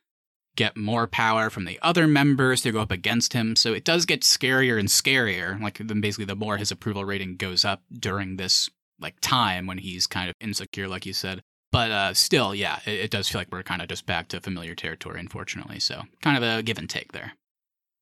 [0.56, 3.56] get more power from the other members to go up against him.
[3.56, 5.62] So it does get scarier and scarier.
[5.62, 9.78] Like then basically the more his approval rating goes up during this like time when
[9.78, 11.42] he's kind of insecure, like you said.
[11.72, 14.42] But uh, still, yeah, it, it does feel like we're kind of just back to
[14.42, 15.80] familiar territory, unfortunately.
[15.80, 17.34] So kind of a give and take there.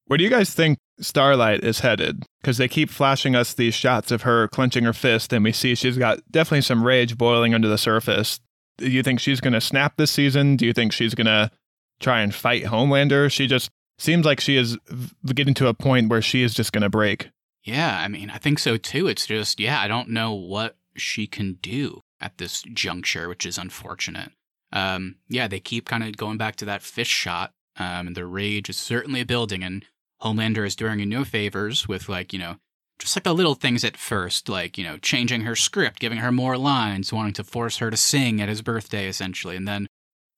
[0.07, 2.23] Where do you guys think Starlight is headed?
[2.41, 5.75] Because they keep flashing us these shots of her clenching her fist, and we see
[5.75, 8.39] she's got definitely some rage boiling under the surface.
[8.79, 10.55] Do you think she's going to snap this season?
[10.55, 11.51] Do you think she's going to
[11.99, 13.31] try and fight Homelander?
[13.31, 14.77] She just seems like she is
[15.25, 17.29] getting to a point where she is just going to break.
[17.63, 19.07] Yeah, I mean, I think so too.
[19.07, 23.57] It's just, yeah, I don't know what she can do at this juncture, which is
[23.57, 24.31] unfortunate.
[24.71, 28.25] Um, yeah, they keep kind of going back to that fish shot, um, and the
[28.25, 29.85] rage is certainly building, and
[30.21, 32.57] Homelander is doing her no favors with, like, you know,
[32.99, 36.31] just like the little things at first, like, you know, changing her script, giving her
[36.31, 39.87] more lines, wanting to force her to sing at his birthday, essentially, and then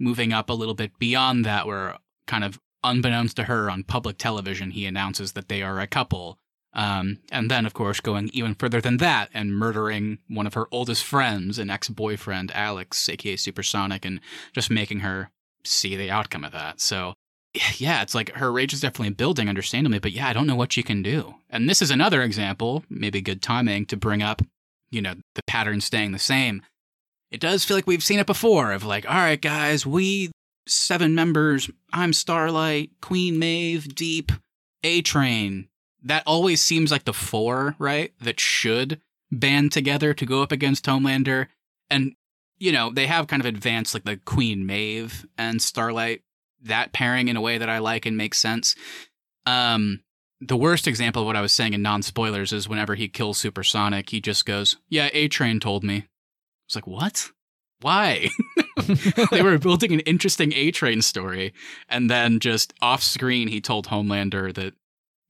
[0.02, 4.18] moving up a little bit beyond that, where kind of unbeknownst to her on public
[4.18, 6.40] television, he announces that they are a couple
[6.74, 10.68] um, and then, of course, going even further than that and murdering one of her
[10.72, 14.22] oldest friends, an ex boyfriend, Alex, aka Supersonic, and
[14.54, 15.32] just making her
[15.66, 16.80] see the outcome of that.
[16.80, 17.14] So,
[17.76, 20.72] yeah, it's like her rage is definitely building, understandably, but yeah, I don't know what
[20.72, 21.36] she can do.
[21.50, 24.42] And this is another example, maybe good timing to bring up,
[24.90, 26.62] you know, the pattern staying the same.
[27.32, 30.32] It does feel like we've seen it before of like, all right, guys, we
[30.68, 34.32] seven members, I'm Starlight, Queen Maeve, Deep,
[34.84, 35.70] A Train,
[36.04, 38.14] that always seems like the four, right?
[38.20, 39.00] That should
[39.32, 41.48] band together to go up against Homelander.
[41.90, 42.16] And,
[42.58, 46.22] you know, they have kind of advanced like the Queen Maeve and Starlight,
[46.64, 48.76] that pairing in a way that I like and makes sense.
[49.46, 50.02] Um,
[50.42, 53.38] the worst example of what I was saying in non spoilers is whenever he kills
[53.38, 56.08] Supersonic, he just goes, Yeah, A Train told me.
[56.72, 57.30] It's like, what?
[57.82, 58.30] Why?
[59.32, 61.54] they were building an interesting A Train story.
[61.90, 64.74] And then just off screen, he told Homelander that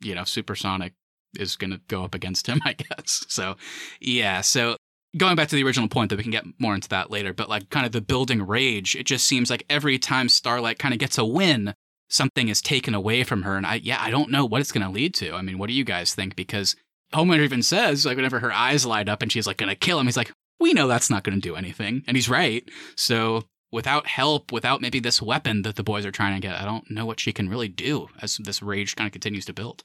[0.02, 0.94] you know, Supersonic
[1.40, 3.26] is going to go up against him, I guess.
[3.30, 3.56] So,
[4.00, 4.42] yeah.
[4.42, 4.76] So,
[5.18, 7.50] going back to the original point, that we can get more into that later, but
[7.50, 11.00] like kind of the building rage, it just seems like every time Starlight kind of
[11.00, 11.74] gets a win,
[12.10, 13.58] something is taken away from her.
[13.58, 15.34] And I, yeah, I don't know what it's going to lead to.
[15.34, 16.36] I mean, what do you guys think?
[16.36, 16.76] Because
[17.14, 20.00] Homelander even says, like, whenever her eyes light up and she's like going to kill
[20.00, 22.04] him, he's like, we know that's not going to do anything.
[22.08, 22.64] And he's right.
[22.96, 26.66] So, without help, without maybe this weapon that the boys are trying to get, I
[26.66, 29.84] don't know what she can really do as this rage kind of continues to build.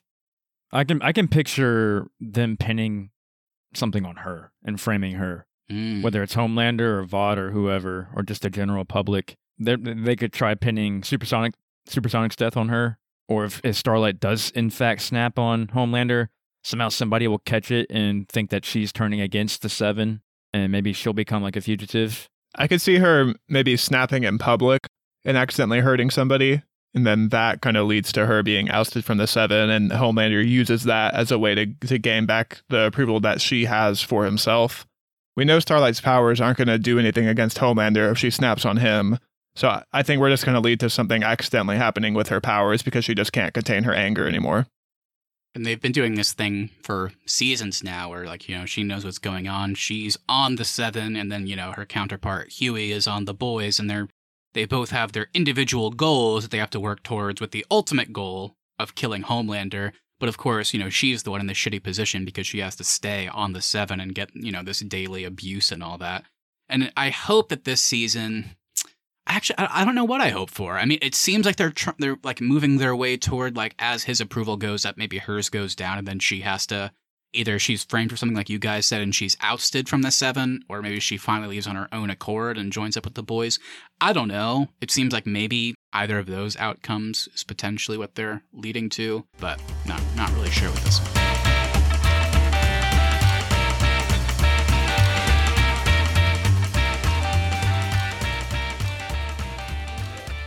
[0.73, 3.11] I can I can picture them pinning
[3.75, 6.01] something on her and framing her, Mm.
[6.03, 9.35] whether it's Homelander or Vought or whoever, or just the general public.
[9.59, 11.55] They they could try pinning Supersonic
[11.87, 16.29] Supersonic's death on her, or if, if Starlight does in fact snap on Homelander,
[16.63, 20.21] somehow somebody will catch it and think that she's turning against the Seven,
[20.63, 22.29] and maybe she'll become like a fugitive.
[22.55, 24.87] I could see her maybe snapping in public
[25.25, 26.63] and accidentally hurting somebody.
[26.95, 30.47] And then that kind of leads to her being ousted from the Seven, and Homelander
[30.47, 34.25] uses that as a way to, to gain back the approval that she has for
[34.25, 34.87] himself.
[35.37, 38.79] We know Starlight's powers aren't going to do anything against Homelander if she snaps on
[38.79, 39.19] him.
[39.55, 42.83] So I- think we're just going to lead to something accidentally happening with her powers
[42.83, 44.67] because she just can't contain her anger anymore.
[45.57, 49.07] And they've been doing this thing for seasons now where, like, you know, she knows
[49.07, 49.75] what's going on.
[49.75, 53.79] She's on the Seven, and then, you know, her counterpart, Hughie, is on the boys,
[53.79, 54.07] and they're
[54.53, 58.13] they both have their individual goals that they have to work towards with the ultimate
[58.13, 59.93] goal of killing Homelander.
[60.21, 62.77] But of course, you know, she's the one in the shitty position because she has
[62.77, 66.25] to stay on the Seven and get, you know, this daily abuse and all that.
[66.69, 68.57] And I hope that this season,
[69.27, 70.77] actually, I, I don't know what I hope for.
[70.79, 74.05] I mean, it seems like they're tr- they're like moving their way toward like as
[74.05, 76.93] his approval goes up, maybe hers goes down, and then she has to
[77.33, 80.65] either she's framed for something like you guys said and she's ousted from the seven,
[80.69, 83.59] or maybe she finally leaves on her own accord and joins up with the boys.
[84.01, 84.69] I don't know.
[84.81, 89.61] It seems like maybe either of those outcomes is potentially what they're leading to, but
[89.87, 91.36] not not really sure with this one.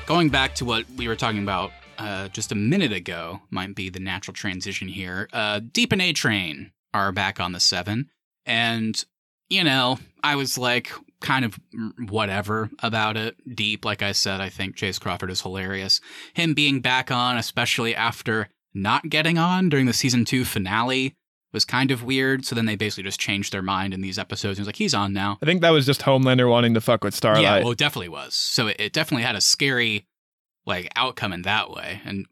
[0.10, 3.90] Going back to what we were talking about uh, just a minute ago, might be
[3.90, 5.30] the natural transition here.
[5.32, 8.10] Uh, Deep and A Train are back on the seven,
[8.44, 9.06] and
[9.50, 10.92] you know, I was like
[11.22, 11.60] kind of
[12.10, 13.36] whatever about it.
[13.56, 16.02] Deep, like I said, I think Chace Crawford is hilarious.
[16.34, 21.14] Him being back on, especially after not getting on during the season two finale,
[21.54, 22.46] was kind of weird.
[22.46, 24.58] So then they basically just changed their mind in these episodes.
[24.58, 25.38] He was like, he's on now.
[25.42, 27.44] I think that was just Homelander wanting to fuck with Starlight.
[27.44, 28.36] Yeah, well, it definitely was.
[28.36, 30.08] So it, it definitely had a scary
[30.66, 32.02] like outcome in that way.
[32.06, 32.26] And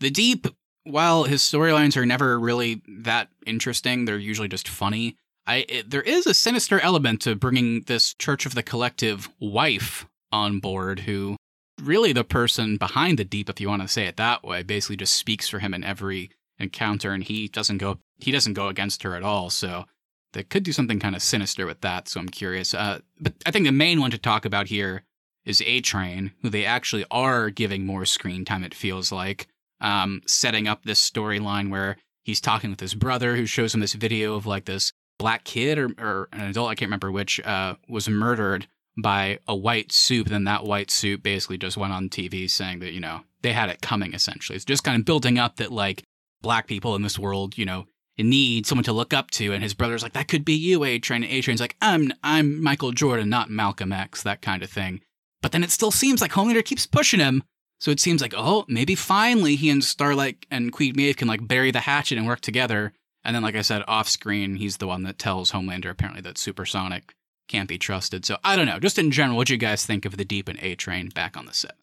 [0.00, 0.46] the deep,
[0.84, 5.16] while his storylines are never really that interesting, they're usually just funny.
[5.46, 10.06] I it, there is a sinister element to bringing this Church of the Collective wife
[10.30, 11.36] on board, who
[11.82, 14.96] really the person behind the deep, if you want to say it that way, basically
[14.96, 19.02] just speaks for him in every encounter, and he doesn't go he doesn't go against
[19.02, 19.50] her at all.
[19.50, 19.84] So
[20.32, 22.08] they could do something kind of sinister with that.
[22.08, 22.74] So I'm curious.
[22.74, 25.02] Uh, but I think the main one to talk about here
[25.44, 28.64] is A Train, who they actually are giving more screen time.
[28.64, 29.48] It feels like
[29.80, 33.94] um, setting up this storyline where he's talking with his brother, who shows him this
[33.94, 37.74] video of like this black kid or, or an adult, I can't remember which, uh,
[37.88, 40.28] was murdered by a white soup.
[40.28, 43.68] Then that white soup basically just went on TV saying that, you know, they had
[43.68, 44.56] it coming essentially.
[44.56, 46.04] It's just kind of building up that like
[46.42, 47.86] black people in this world, you know,
[48.18, 49.52] need someone to look up to.
[49.52, 51.24] And his brother's like, that could be you, A Train.
[51.24, 55.00] A Train's like, I'm, I'm Michael Jordan, not Malcolm X, that kind of thing.
[55.40, 57.42] But then it still seems like Homelander keeps pushing him.
[57.80, 61.48] So it seems like, oh, maybe finally he and Starlight and Queen Maeve can like
[61.48, 62.92] bury the hatchet and work together.
[63.24, 66.38] And then, like I said, off screen, he's the one that tells Homelander apparently that
[66.38, 67.14] Supersonic
[67.48, 68.24] can't be trusted.
[68.24, 68.78] So I don't know.
[68.78, 71.36] Just in general, what do you guys think of the Deep and A Train back
[71.36, 71.74] on the set?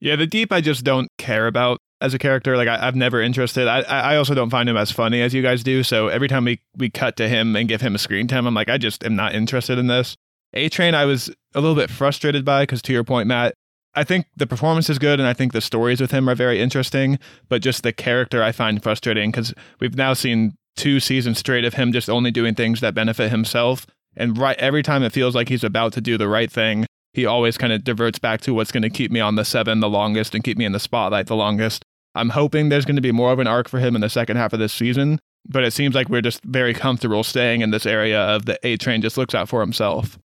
[0.00, 2.56] Yeah, the Deep I just don't care about as a character.
[2.56, 3.68] Like I, have never interested.
[3.68, 5.82] I I also don't find him as funny as you guys do.
[5.82, 8.54] So every time we we cut to him and give him a screen time, I'm
[8.54, 10.16] like, I just am not interested in this.
[10.54, 13.54] A Train, I was a little bit frustrated by because to your point, Matt,
[13.94, 16.60] I think the performance is good and I think the stories with him are very
[16.60, 17.18] interesting,
[17.48, 21.74] but just the character I find frustrating because we've now seen two seasons straight of
[21.74, 23.86] him just only doing things that benefit himself.
[24.16, 27.26] And right every time it feels like he's about to do the right thing, he
[27.26, 29.88] always kind of diverts back to what's going to keep me on the seven the
[29.88, 31.84] longest and keep me in the spotlight the longest.
[32.18, 34.36] I'm hoping there's going to be more of an arc for him in the second
[34.36, 37.86] half of this season, but it seems like we're just very comfortable staying in this
[37.86, 40.18] area of the A train just looks out for himself.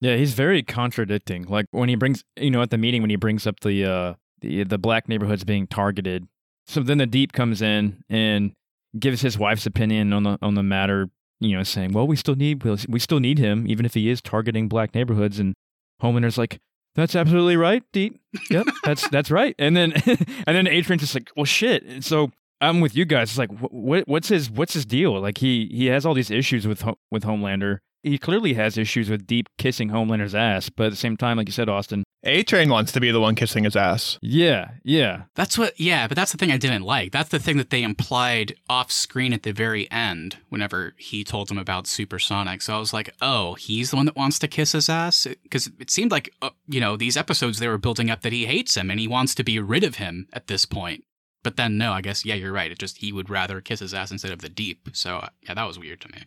[0.00, 1.44] Yeah, he's very contradicting.
[1.44, 4.14] Like when he brings, you know, at the meeting when he brings up the uh
[4.40, 6.26] the the black neighborhoods being targeted.
[6.66, 8.52] So then the deep comes in and
[8.98, 11.08] gives his wife's opinion on the on the matter,
[11.40, 14.20] you know, saying, "Well, we still need we still need him even if he is
[14.20, 15.54] targeting black neighborhoods." And
[16.00, 16.58] Homelander's like,
[16.94, 18.20] "That's absolutely right, Deep.
[18.50, 22.04] Yep, that's that's right." And then and then A Train's just like, "Well, shit." And
[22.04, 22.30] so
[22.60, 23.30] I'm with you guys.
[23.30, 25.20] It's like, what, what's his what's his deal?
[25.20, 29.26] Like he he has all these issues with with Homelander, he clearly has issues with
[29.26, 32.68] deep kissing Homelander's ass, but at the same time, like you said, Austin, A Train
[32.68, 34.18] wants to be the one kissing his ass.
[34.20, 35.24] Yeah, yeah.
[35.34, 37.12] That's what, yeah, but that's the thing I didn't like.
[37.12, 41.50] That's the thing that they implied off screen at the very end whenever he told
[41.50, 42.62] him about Supersonic.
[42.62, 45.26] So I was like, oh, he's the one that wants to kiss his ass?
[45.42, 48.46] Because it seemed like, uh, you know, these episodes they were building up that he
[48.46, 51.04] hates him and he wants to be rid of him at this point.
[51.44, 52.70] But then, no, I guess, yeah, you're right.
[52.70, 54.90] It just, he would rather kiss his ass instead of the deep.
[54.92, 56.24] So, uh, yeah, that was weird to me.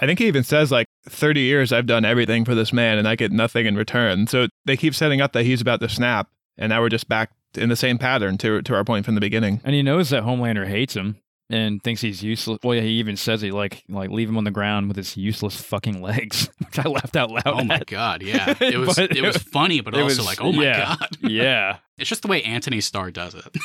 [0.00, 3.06] I think he even says like 30 years I've done everything for this man and
[3.06, 4.26] I get nothing in return.
[4.26, 7.30] So they keep setting up that he's about to snap and now we're just back
[7.54, 9.60] in the same pattern to to our point from the beginning.
[9.64, 11.20] And he knows that Homelander hates him
[11.50, 12.58] and thinks he's useless.
[12.62, 15.16] Well, yeah, he even says he like like leave him on the ground with his
[15.16, 17.42] useless fucking legs, which I laughed out loud.
[17.46, 17.66] Oh at.
[17.66, 20.96] my god, yeah, it was it, was funny, but also was, like, oh my yeah,
[20.98, 21.78] god, yeah.
[21.96, 23.56] It's just the way Antony Starr does it.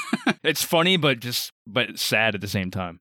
[0.44, 3.00] it's funny, but just but sad at the same time.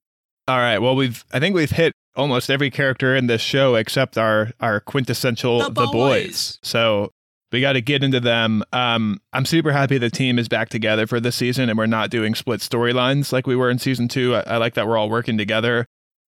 [0.49, 0.78] All right.
[0.78, 4.81] Well, we've I think we've hit almost every character in this show except our our
[4.81, 5.93] quintessential the, the boys.
[5.93, 6.59] boys.
[6.63, 7.13] So
[7.53, 8.65] we got to get into them.
[8.73, 12.11] Um, I'm super happy the team is back together for this season, and we're not
[12.11, 14.35] doing split storylines like we were in season two.
[14.35, 15.87] I, I like that we're all working together.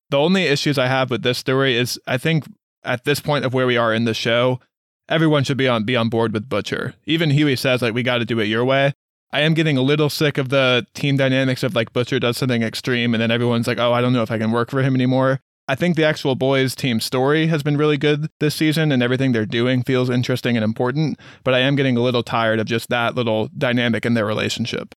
[0.09, 2.45] The only issues I have with this story is I think
[2.83, 4.61] at this point of where we are in the show,
[5.09, 6.95] everyone should be on be on board with Butcher.
[7.05, 8.93] Even Hughie says like we got to do it your way.
[9.33, 12.63] I am getting a little sick of the team dynamics of like Butcher does something
[12.63, 14.95] extreme and then everyone's like, oh, I don't know if I can work for him
[14.95, 15.41] anymore.
[15.71, 19.31] I think the actual boys team story has been really good this season and everything
[19.31, 22.89] they're doing feels interesting and important, but I am getting a little tired of just
[22.89, 24.97] that little dynamic in their relationship.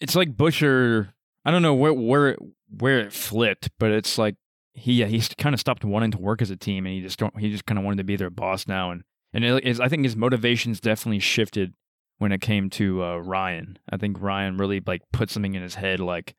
[0.00, 2.36] It's like Butcher, I don't know where where
[2.80, 4.34] where it flipped, but it's like
[4.74, 7.20] he yeah, he's kind of stopped wanting to work as a team and he just
[7.20, 9.78] don't, he just kind of wanted to be their boss now and and it is,
[9.78, 11.74] I think his motivations definitely shifted
[12.18, 13.78] when it came to uh, Ryan.
[13.88, 16.34] I think Ryan really like put something in his head like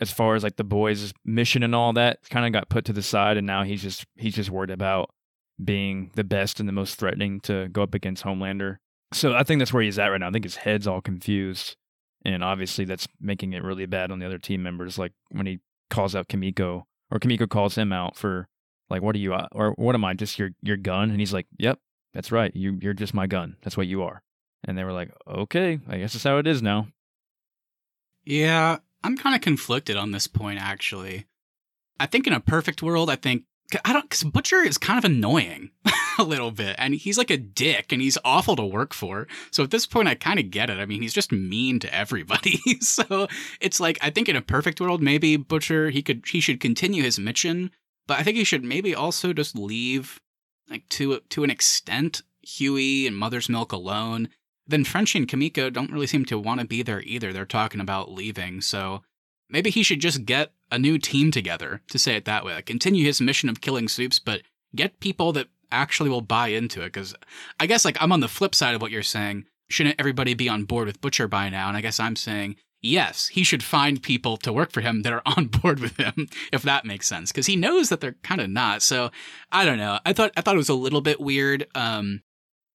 [0.00, 2.92] as far as like the boys mission and all that kind of got put to
[2.92, 5.10] the side and now he's just he's just worried about
[5.62, 8.76] being the best and the most threatening to go up against Homelander.
[9.12, 10.28] So I think that's where he's at right now.
[10.28, 11.76] I think his head's all confused
[12.24, 15.60] and obviously that's making it really bad on the other team members like when he
[15.90, 18.48] calls out Kimiko, or Kimiko calls him out for
[18.90, 21.32] like what are you uh, or what am I just your your gun and he's
[21.32, 21.78] like, "Yep,
[22.14, 22.54] that's right.
[22.54, 23.56] You you're just my gun.
[23.62, 24.22] That's what you are."
[24.64, 26.88] And they were like, okay, I guess that's how it is now.
[28.24, 31.26] Yeah, I'm kind of conflicted on this point, actually.
[32.00, 33.44] I think in a perfect world, I think,
[33.84, 35.70] I don't, because Butcher is kind of annoying
[36.18, 39.26] a little bit, and he's like a dick, and he's awful to work for.
[39.50, 40.78] So at this point, I kind of get it.
[40.78, 42.60] I mean, he's just mean to everybody.
[42.80, 43.28] so
[43.60, 47.02] it's like, I think in a perfect world, maybe Butcher, he could, he should continue
[47.02, 47.70] his mission,
[48.06, 50.20] but I think he should maybe also just leave,
[50.70, 54.28] like, to, to an extent, Hughie and Mother's Milk alone
[54.68, 57.32] then Frenchie and Kimiko don't really seem to want to be there either.
[57.32, 58.60] They're talking about leaving.
[58.60, 59.02] So
[59.48, 62.60] maybe he should just get a new team together, to say it that way.
[62.62, 64.42] Continue his mission of killing soups, but
[64.76, 66.92] get people that actually will buy into it.
[66.92, 67.14] Because
[67.58, 69.46] I guess, like, I'm on the flip side of what you're saying.
[69.70, 71.68] Shouldn't everybody be on board with Butcher by now?
[71.68, 75.12] And I guess I'm saying, yes, he should find people to work for him that
[75.12, 77.32] are on board with him, if that makes sense.
[77.32, 78.82] Because he knows that they're kind of not.
[78.82, 79.10] So
[79.50, 79.98] I don't know.
[80.04, 81.66] I thought I thought it was a little bit weird.
[81.74, 82.22] Um,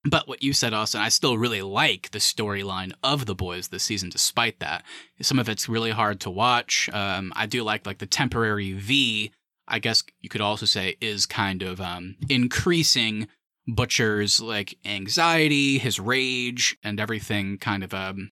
[0.05, 3.83] but what you said, Austin, I still really like the storyline of the boys this
[3.83, 4.09] season.
[4.09, 4.83] Despite that,
[5.21, 6.89] some of it's really hard to watch.
[6.91, 9.31] Um, I do like like the temporary V.
[9.67, 13.27] I guess you could also say is kind of um, increasing
[13.65, 17.57] Butcher's like anxiety, his rage, and everything.
[17.57, 18.31] Kind of um,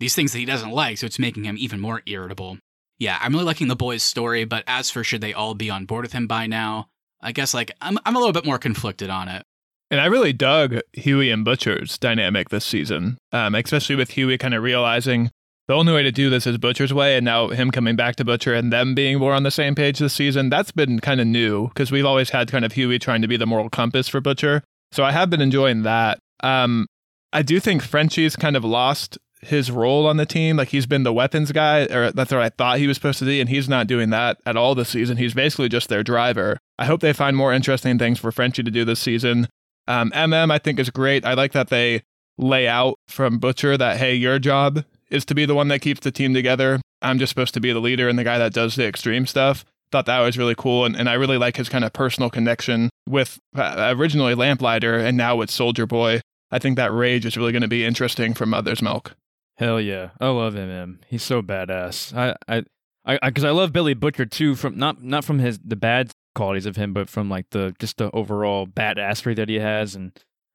[0.00, 2.58] these things that he doesn't like, so it's making him even more irritable.
[2.98, 5.84] Yeah, I'm really liking the boys' story, but as for should they all be on
[5.84, 6.88] board with him by now,
[7.20, 9.44] I guess like I'm I'm a little bit more conflicted on it.
[9.90, 14.54] And I really dug Hughie and Butcher's dynamic this season, um, especially with Hughie kind
[14.54, 15.30] of realizing
[15.68, 18.24] the only way to do this is Butcher's way, and now him coming back to
[18.24, 20.48] Butcher and them being more on the same page this season.
[20.48, 23.36] That's been kind of new because we've always had kind of Hughie trying to be
[23.36, 24.62] the moral compass for Butcher.
[24.92, 26.18] So I have been enjoying that.
[26.42, 26.86] Um,
[27.32, 30.56] I do think Frenchie's kind of lost his role on the team.
[30.56, 33.24] Like he's been the weapons guy, or that's what I thought he was supposed to
[33.24, 35.16] be, and he's not doing that at all this season.
[35.16, 36.58] He's basically just their driver.
[36.78, 39.48] I hope they find more interesting things for Frenchie to do this season.
[39.88, 41.24] Um, MM, I think, is great.
[41.24, 42.02] I like that they
[42.38, 46.00] lay out from Butcher that, hey, your job is to be the one that keeps
[46.00, 46.80] the team together.
[47.02, 49.64] I'm just supposed to be the leader and the guy that does the extreme stuff.
[49.92, 50.84] Thought that was really cool.
[50.84, 55.16] And, and I really like his kind of personal connection with uh, originally Lamplighter and
[55.16, 56.20] now with Soldier Boy.
[56.50, 59.14] I think that rage is really going to be interesting for Mother's Milk.
[59.56, 60.98] Hell yeah, I love MM.
[61.06, 62.14] He's so badass.
[62.14, 62.64] I, I,
[63.04, 64.54] I, because I, I love Billy Butcher too.
[64.54, 67.96] From not not from his the bad qualities of him, but from like the just
[67.96, 69.96] the overall badassery that he has.
[69.96, 70.12] And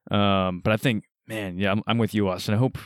[0.10, 2.54] um, but I think, man, yeah, I'm, I'm with you, Austin.
[2.54, 2.78] I hope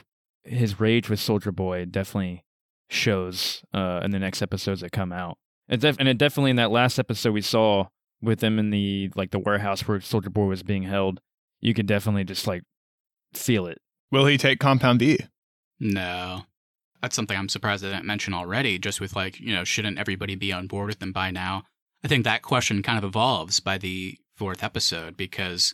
[0.44, 2.44] his rage with Soldier Boy definitely
[2.90, 5.38] shows uh in the next episodes that come out.
[5.68, 7.88] And, def- and it definitely in that last episode we saw
[8.22, 11.20] with them in the like the warehouse where Soldier Boy was being held,
[11.62, 12.64] you could definitely just like
[13.34, 13.80] feel it.
[14.12, 15.20] Will he take Compound V?
[15.80, 16.44] No.
[17.02, 20.36] That's something I'm surprised I didn't mention already, just with like, you know, shouldn't everybody
[20.36, 21.64] be on board with them by now?
[22.06, 25.74] I think that question kind of evolves by the fourth episode because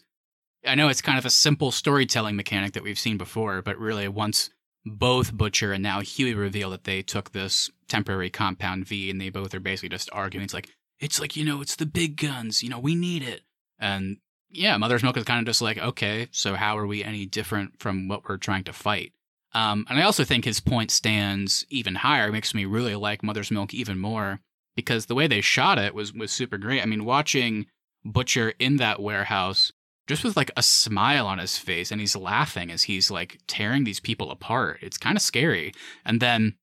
[0.66, 4.08] I know it's kind of a simple storytelling mechanic that we've seen before, but really
[4.08, 4.50] once
[4.86, 9.28] both Butcher and now Hughie reveal that they took this temporary compound V and they
[9.30, 10.46] both are basically just arguing.
[10.46, 10.70] It's like,
[11.02, 13.42] it's like, you know, it's the big guns, you know, we need it.
[13.78, 14.16] And
[14.50, 17.78] yeah, Mother's Milk is kind of just like, okay, so how are we any different
[17.82, 19.12] from what we're trying to fight?
[19.54, 23.52] Um, and I also think his point stands even higher, makes me really like Mother's
[23.52, 24.40] Milk even more
[24.76, 26.82] because the way they shot it was was super great.
[26.82, 27.67] I mean, watching
[28.03, 29.72] Butcher in that warehouse
[30.07, 33.84] just with like a smile on his face and he's laughing as he's like tearing
[33.84, 34.80] these people apart.
[34.82, 35.74] It's kind of scary.
[36.05, 36.55] And then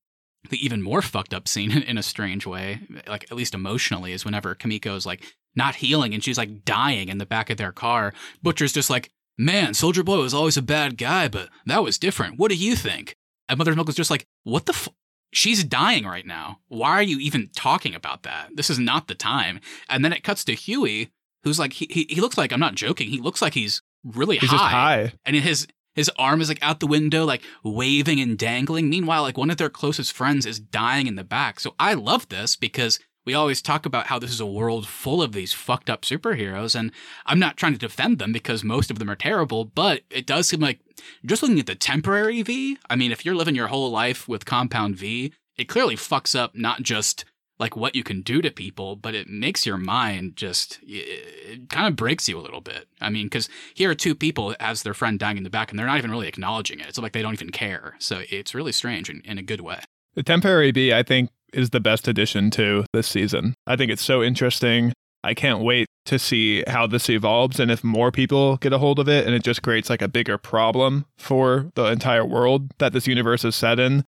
[0.49, 4.25] the even more fucked up scene in a strange way, like at least emotionally, is
[4.25, 5.23] whenever Kimiko's like
[5.55, 8.13] not healing and she's like dying in the back of their car.
[8.43, 12.37] Butcher's just like, man, Soldier Boy was always a bad guy, but that was different.
[12.37, 13.15] What do you think?
[13.47, 14.89] And Mother's Milk was just like, what the f-
[15.31, 16.59] She's dying right now.
[16.67, 18.49] Why are you even talking about that?
[18.55, 19.59] This is not the time.
[19.87, 21.11] And then it cuts to Hughie,
[21.43, 24.37] who's like, he, he, he looks like, I'm not joking, he looks like he's really
[24.37, 24.55] He's high.
[24.57, 25.13] just high.
[25.25, 28.89] And his his arm is like out the window, like waving and dangling.
[28.89, 31.59] Meanwhile, like one of their closest friends is dying in the back.
[31.59, 35.21] So I love this because we always talk about how this is a world full
[35.21, 36.73] of these fucked up superheroes.
[36.73, 36.91] And
[37.25, 40.47] I'm not trying to defend them because most of them are terrible, but it does
[40.47, 40.79] seem like
[41.25, 44.45] just looking at the temporary V, I mean, if you're living your whole life with
[44.45, 47.25] Compound V, it clearly fucks up not just
[47.59, 51.87] like what you can do to people, but it makes your mind just it kind
[51.87, 52.87] of breaks you a little bit.
[53.01, 55.77] I mean, because here are two people as their friend dying in the back, and
[55.77, 56.87] they're not even really acknowledging it.
[56.87, 57.95] It's like they don't even care.
[57.99, 59.81] So it's really strange in, in a good way.
[60.15, 63.53] The temporary V, I think, is the best addition to this season.
[63.67, 64.93] I think it's so interesting.
[65.23, 68.99] I can't wait to see how this evolves and if more people get a hold
[68.99, 72.93] of it and it just creates like a bigger problem for the entire world that
[72.93, 74.03] this universe is set in.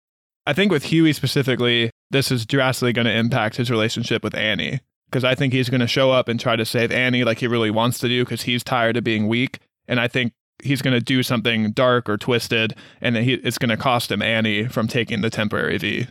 [0.47, 4.81] I think with Hughie specifically, this is drastically going to impact his relationship with Annie
[5.11, 7.47] because I think he's going to show up and try to save Annie like he
[7.47, 9.59] really wants to do because he's tired of being weak.
[9.87, 10.33] And I think
[10.63, 14.23] he's going to do something dark or twisted and he, it's going to cost him
[14.23, 16.07] Annie from taking the temporary V.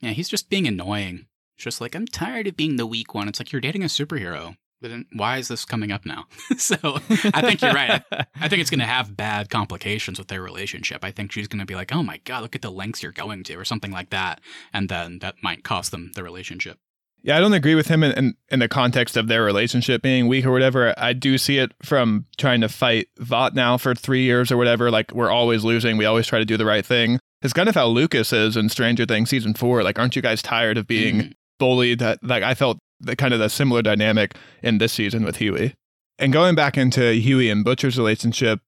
[0.00, 1.26] Yeah, he's just being annoying.
[1.60, 3.28] Just like, I'm tired of being the weak one.
[3.28, 4.56] It's like, you're dating a superhero.
[4.82, 6.24] But then why is this coming up now?
[6.56, 6.76] so
[7.34, 8.02] I think you're right.
[8.10, 11.04] I, I think it's going to have bad complications with their relationship.
[11.04, 13.12] I think she's going to be like, oh my God, look at the lengths you're
[13.12, 14.40] going to, or something like that.
[14.72, 16.78] And then that might cost them the relationship.
[17.22, 20.26] Yeah, I don't agree with him in, in, in the context of their relationship being
[20.28, 20.94] weak or whatever.
[20.96, 24.90] I do see it from trying to fight Vought now for three years or whatever.
[24.90, 25.98] Like, we're always losing.
[25.98, 27.18] We always try to do the right thing.
[27.42, 29.82] It's kind of how Lucas is in Stranger Things season four.
[29.82, 31.32] Like, aren't you guys tired of being Mhm.
[31.60, 32.00] Bullied?
[32.00, 35.74] That like I felt the kind of the similar dynamic in this season with Hughie.
[36.18, 38.58] And going back into Hughie and Butcher's relationship,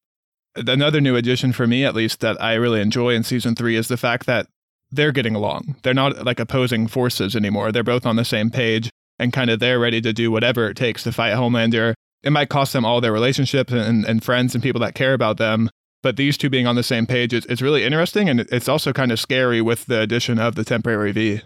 [0.55, 3.89] another new addition for me, at least, that I really enjoy in season three is
[3.89, 4.47] the fact that
[4.91, 5.77] they're getting along.
[5.83, 7.73] They're not like opposing forces anymore.
[7.73, 10.77] They're both on the same page and kind of they're ready to do whatever it
[10.77, 11.95] takes to fight Homelander.
[12.23, 15.39] It might cost them all their relationships and, and friends and people that care about
[15.39, 15.71] them.
[16.03, 18.29] But these two being on the same page, it's, it's really interesting.
[18.29, 21.43] And it's also kind of scary with the addition of the temporary V.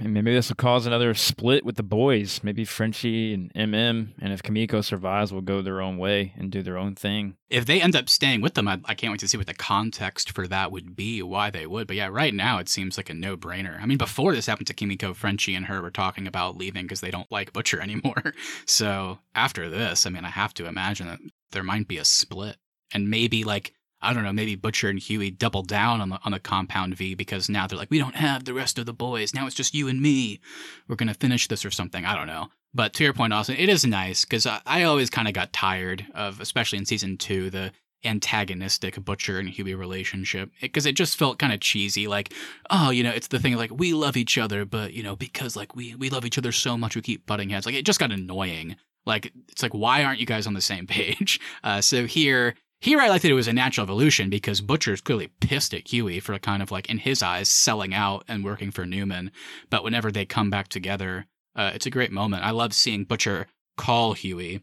[0.00, 2.40] Maybe this will cause another split with the boys.
[2.42, 6.62] Maybe Frenchie and MM, and if Kimiko survives, will go their own way and do
[6.62, 7.36] their own thing.
[7.48, 9.54] If they end up staying with them, I, I can't wait to see what the
[9.54, 11.86] context for that would be, why they would.
[11.86, 13.80] But yeah, right now it seems like a no brainer.
[13.80, 17.00] I mean, before this happened to Kimiko, Frenchie and her were talking about leaving because
[17.00, 18.34] they don't like Butcher anymore.
[18.66, 21.20] So after this, I mean, I have to imagine that
[21.52, 22.56] there might be a split.
[22.92, 23.74] And maybe like
[24.04, 27.14] I don't know, maybe Butcher and Hughie double down on the on the compound V
[27.14, 29.34] because now they're like, we don't have the rest of the boys.
[29.34, 30.40] Now it's just you and me.
[30.88, 32.04] We're gonna finish this or something.
[32.04, 32.48] I don't know.
[32.74, 35.52] But to your point, Austin, it is nice because I, I always kind of got
[35.52, 37.70] tired of, especially in season two, the
[38.04, 42.06] antagonistic Butcher and Hughie relationship because it just felt kind of cheesy.
[42.06, 42.32] Like,
[42.70, 45.56] oh, you know, it's the thing like we love each other, but you know, because
[45.56, 47.66] like we we love each other so much, we keep butting heads.
[47.66, 48.76] Like it just got annoying.
[49.06, 51.40] Like it's like why aren't you guys on the same page?
[51.62, 52.54] Uh, so here.
[52.84, 56.20] Here, I like that it was a natural evolution because Butcher's clearly pissed at Hughie
[56.20, 59.30] for kind of like, in his eyes, selling out and working for Newman.
[59.70, 61.24] But whenever they come back together,
[61.56, 62.44] uh, it's a great moment.
[62.44, 63.46] I love seeing Butcher
[63.78, 64.60] call Hughie,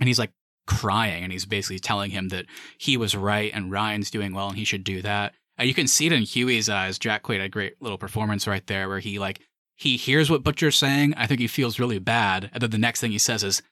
[0.00, 0.32] and he's like
[0.66, 2.46] crying, and he's basically telling him that
[2.78, 5.34] he was right and Ryan's doing well and he should do that.
[5.60, 6.98] You can see it in Hughie's eyes.
[6.98, 9.38] Jack Quaid had a great little performance right there where he like
[9.76, 11.14] he hears what Butcher's saying.
[11.16, 13.62] I think he feels really bad, and then the next thing he says is.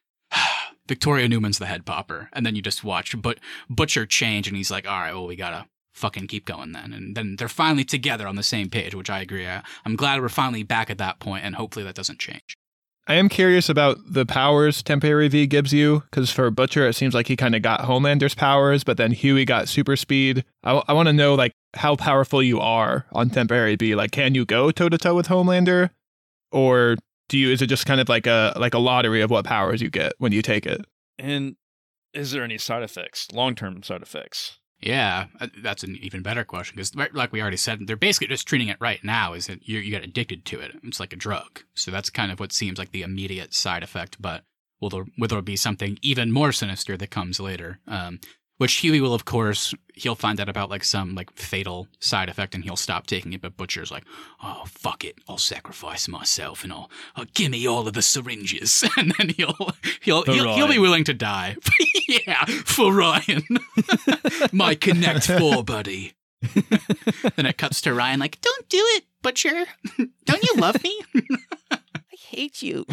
[0.89, 4.71] Victoria Newman's the head popper, and then you just watch but Butcher change, and he's
[4.71, 8.27] like, "All right, well, we gotta fucking keep going then." And then they're finally together
[8.27, 9.47] on the same page, which I agree.
[9.47, 12.57] I, I'm glad we're finally back at that point, and hopefully that doesn't change.
[13.07, 17.15] I am curious about the powers temporary V gives you, because for Butcher, it seems
[17.15, 20.45] like he kind of got Homelander's powers, but then Hughie got super speed.
[20.63, 23.95] I, I want to know like how powerful you are on temporary V.
[23.95, 25.91] Like, can you go toe to toe with Homelander,
[26.53, 26.97] or
[27.31, 27.51] do you?
[27.51, 30.13] Is it just kind of like a like a lottery of what powers you get
[30.19, 30.85] when you take it?
[31.19, 31.57] And
[32.13, 34.59] is there any side effects, long term side effects?
[34.81, 38.49] Yeah, uh, that's an even better question because, like we already said, they're basically just
[38.49, 39.33] treating it right now.
[39.35, 40.73] Is that you you get addicted to it?
[40.83, 41.61] It's like a drug.
[41.75, 44.17] So that's kind of what seems like the immediate side effect.
[44.21, 44.43] But
[44.81, 47.79] will there will there be something even more sinister that comes later?
[47.87, 48.21] Um,
[48.61, 52.55] which Hughie will, of course, he'll find out about like some like fatal side effect
[52.55, 53.41] and he'll stop taking it.
[53.41, 54.05] But Butcher's like,
[54.43, 58.85] oh fuck it, I'll sacrifice myself and I'll, I'll give me all of the syringes,
[58.99, 59.57] and then he'll
[60.03, 61.57] he'll For he'll, he'll be willing to die.
[62.09, 63.45] yeah, for Ryan,
[64.53, 66.13] my Connect Four buddy.
[67.37, 69.65] then it cuts to Ryan like, don't do it, Butcher.
[70.27, 71.01] don't you love me?
[71.73, 71.79] I
[72.29, 72.85] hate you.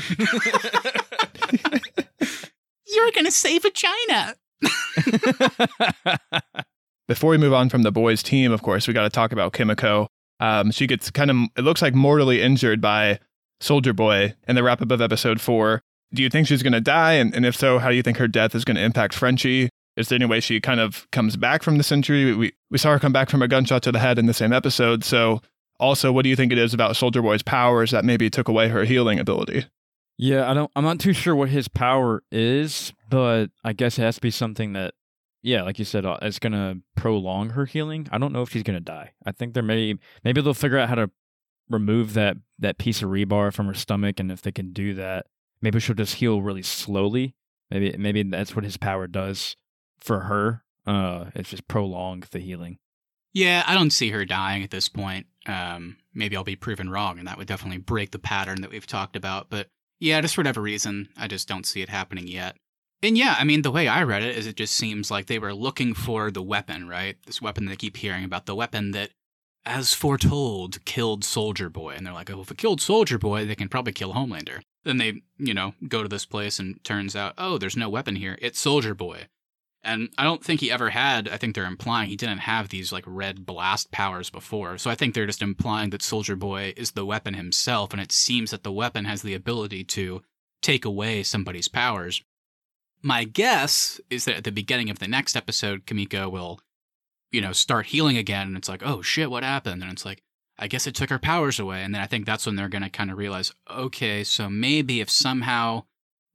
[2.88, 4.36] You're gonna save a China.
[7.08, 9.54] Before we move on from the boys' team, of course, we got to talk about
[9.54, 10.08] Kimiko.
[10.40, 13.20] Um, she gets kind of, it looks like mortally injured by
[13.62, 15.82] Soldier Boy in the wrap up of episode four.
[16.14, 17.14] Do you think she's going to die?
[17.14, 19.70] And, and if so, how do you think her death is going to impact Frenchie?
[19.96, 22.34] Is there any way she kind of comes back from this injury?
[22.34, 24.54] We, we saw her come back from a gunshot to the head in the same
[24.54, 25.04] episode.
[25.04, 25.42] So,
[25.80, 28.70] also, what do you think it is about Soldier Boy's powers that maybe took away
[28.70, 29.66] her healing ability?
[30.18, 30.72] Yeah, I don't.
[30.76, 34.32] I'm not too sure what his power is, but I guess it has to be
[34.32, 34.96] something that,
[35.44, 38.08] yeah, like you said, uh, it's gonna prolong her healing.
[38.12, 39.14] I don't know if she's gonna die.
[39.26, 41.12] I think there may maybe they'll figure out how to
[41.70, 45.28] remove that that piece of rebar from her stomach, and if they can do that,
[45.62, 47.36] maybe she'll just heal really slowly.
[47.70, 49.56] Maybe maybe that's what his power does
[50.00, 50.64] for her.
[50.88, 52.80] Uh, it's just prolong the healing.
[53.34, 55.28] Yeah, I don't see her dying at this point.
[55.46, 58.88] Um, maybe I'll be proven wrong, and that would definitely break the pattern that we've
[58.88, 59.50] talked about.
[59.50, 59.68] But
[60.00, 62.56] yeah, just for whatever reason, I just don't see it happening yet.
[63.04, 65.40] And yeah, I mean, the way I read it is it just seems like they
[65.40, 67.16] were looking for the weapon, right?
[67.26, 69.12] This weapon that they keep hearing about, the weapon that,
[69.66, 71.94] as foretold, killed Soldier Boy.
[71.96, 74.62] And they're like, oh, if it killed Soldier Boy, they can probably kill Homelander.
[74.84, 78.16] Then they, you know, go to this place and turns out, oh, there's no weapon
[78.16, 78.38] here.
[78.42, 79.28] It's Soldier Boy.
[79.88, 82.92] And I don't think he ever had, I think they're implying he didn't have these
[82.92, 84.78] like red blast powers before.
[84.78, 87.94] So I think they're just implying that Soldier Boy is the weapon himself.
[87.94, 90.22] And it seems that the weapon has the ability to
[90.62, 92.22] take away somebody's powers.
[93.02, 96.60] My guess is that at the beginning of the next episode, Kimiko will,
[97.32, 98.48] you know, start healing again.
[98.48, 99.82] And it's like, oh shit, what happened?
[99.82, 100.22] And it's like,
[100.60, 101.82] I guess it took her powers away.
[101.84, 105.00] And then I think that's when they're going to kind of realize, okay, so maybe
[105.00, 105.84] if somehow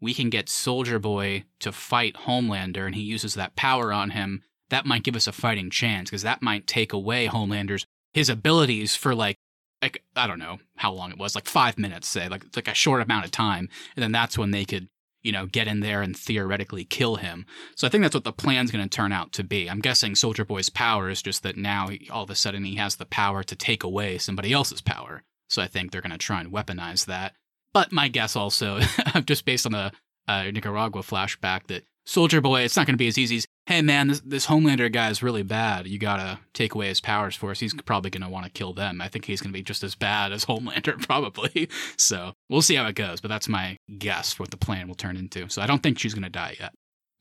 [0.03, 4.43] we can get Soldier Boy to fight Homelander and he uses that power on him,
[4.69, 8.95] that might give us a fighting chance because that might take away Homelander's his abilities
[8.97, 9.37] for like
[9.81, 12.75] like I don't know how long it was, like five minutes, say, like like a
[12.75, 14.89] short amount of time, and then that's when they could
[15.23, 17.47] you know get in there and theoretically kill him.
[17.77, 19.71] So I think that's what the plan's going to turn out to be.
[19.71, 22.75] I'm guessing Soldier Boy's power is just that now he, all of a sudden he
[22.77, 25.23] has the power to take away somebody else's power.
[25.49, 27.35] So I think they're going to try and weaponize that.
[27.73, 28.81] But my guess also,
[29.25, 29.93] just based on the
[30.29, 33.81] uh, Nicaragua flashback, that Soldier Boy, it's not going to be as easy as, hey
[33.81, 35.87] man, this, this Homelander guy is really bad.
[35.87, 37.61] You got to take away his powers for us.
[37.61, 39.01] He's probably going to want to kill them.
[39.01, 41.69] I think he's going to be just as bad as Homelander, probably.
[41.97, 43.21] So we'll see how it goes.
[43.21, 45.49] But that's my guess what the plan will turn into.
[45.49, 46.73] So I don't think she's going to die yet.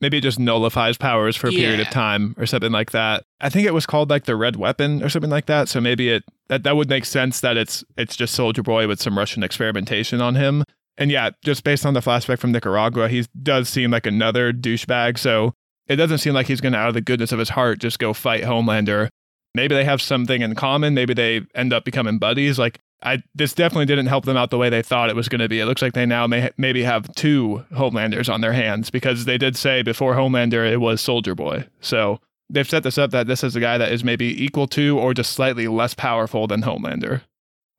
[0.02, 3.22] Maybe it just nullifies powers for a period of time or something like that.
[3.40, 5.68] I think it was called like the red weapon or something like that.
[5.68, 9.00] So maybe it that, that would make sense that it's it's just Soldier Boy with
[9.00, 10.64] some Russian experimentation on him.
[10.98, 15.18] And yeah, just based on the flashback from Nicaragua, he does seem like another douchebag.
[15.18, 15.54] So
[15.86, 17.98] it doesn't seem like he's going to, out of the goodness of his heart, just
[17.98, 19.08] go fight Homelander.
[19.54, 20.94] Maybe they have something in common.
[20.94, 22.58] Maybe they end up becoming buddies.
[22.58, 25.40] Like I, this definitely didn't help them out the way they thought it was going
[25.40, 25.60] to be.
[25.60, 29.38] It looks like they now may maybe have two Homelanders on their hands because they
[29.38, 31.66] did say before Homelander it was Soldier Boy.
[31.80, 34.98] So they've set this up that this is a guy that is maybe equal to
[34.98, 37.22] or just slightly less powerful than Homelander.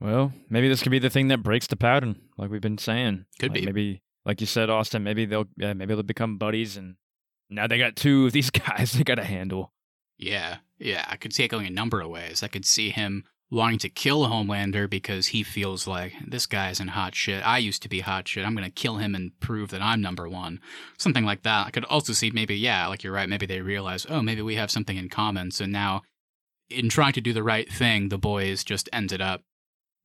[0.02, 3.26] Well, maybe this could be the thing that breaks the pattern, like we've been saying.
[3.40, 3.66] Could Like, be.
[3.66, 5.04] Maybe, like you said, Austin.
[5.04, 6.96] Maybe they'll, yeah, maybe they'll become buddies, and
[7.50, 9.72] now they got two of these guys they got to handle.
[10.18, 11.06] Yeah, yeah.
[11.08, 12.44] I could see it going a number of ways.
[12.44, 16.80] I could see him wanting to kill a Homelander because he feels like this guy's
[16.80, 17.46] in hot shit.
[17.46, 18.46] I used to be hot shit.
[18.46, 20.60] I'm going to kill him and prove that I'm number one.
[20.98, 21.68] Something like that.
[21.68, 23.30] I could also see maybe, yeah, like you're right.
[23.30, 25.52] Maybe they realize, oh, maybe we have something in common.
[25.52, 26.02] So now,
[26.70, 29.42] in trying to do the right thing, the boys just ended up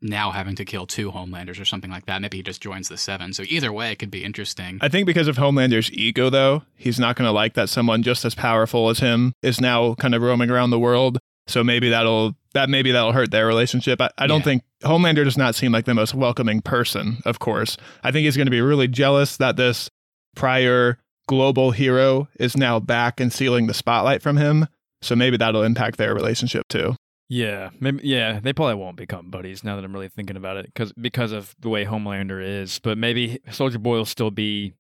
[0.01, 2.21] now having to kill two Homelanders or something like that.
[2.21, 3.33] Maybe he just joins the seven.
[3.33, 4.79] So either way, it could be interesting.
[4.81, 8.25] I think because of Homelander's ego, though, he's not going to like that someone just
[8.25, 11.19] as powerful as him is now kind of roaming around the world.
[11.49, 14.01] So maybe that'll that maybe that'll hurt their relationship.
[14.01, 14.45] I, I don't Yeah.
[14.45, 17.19] think Homelander does not seem like the most welcoming person.
[17.25, 19.91] Of course, I think he's going to be really jealous that this
[20.37, 24.67] prior global hero is now back and stealing the spotlight from him.
[25.03, 26.97] So maybe that'll impact their relationship too.
[27.29, 28.01] Yeah, maybe.
[28.05, 31.31] Yeah, they probably won't become buddies now that I'm really thinking about it, because because
[31.33, 32.79] of the way Homelander is.
[32.79, 34.73] But maybe Soldier Boy will still be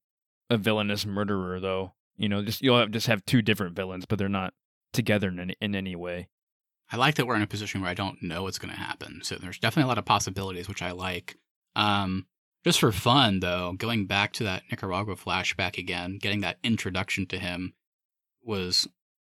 [0.48, 1.92] a villainous murderer, though.
[2.16, 4.54] You know, just you'll have, just have two different villains, but they're not
[4.94, 6.28] together in any, in any way.
[6.90, 9.20] I like that we're in a position where I don't know what's going to happen.
[9.22, 11.36] So there's definitely a lot of possibilities, which I like.
[11.76, 12.26] Um,
[12.64, 17.38] just for fun, though, going back to that Nicaragua flashback again, getting that introduction to
[17.38, 17.74] him
[18.42, 18.88] was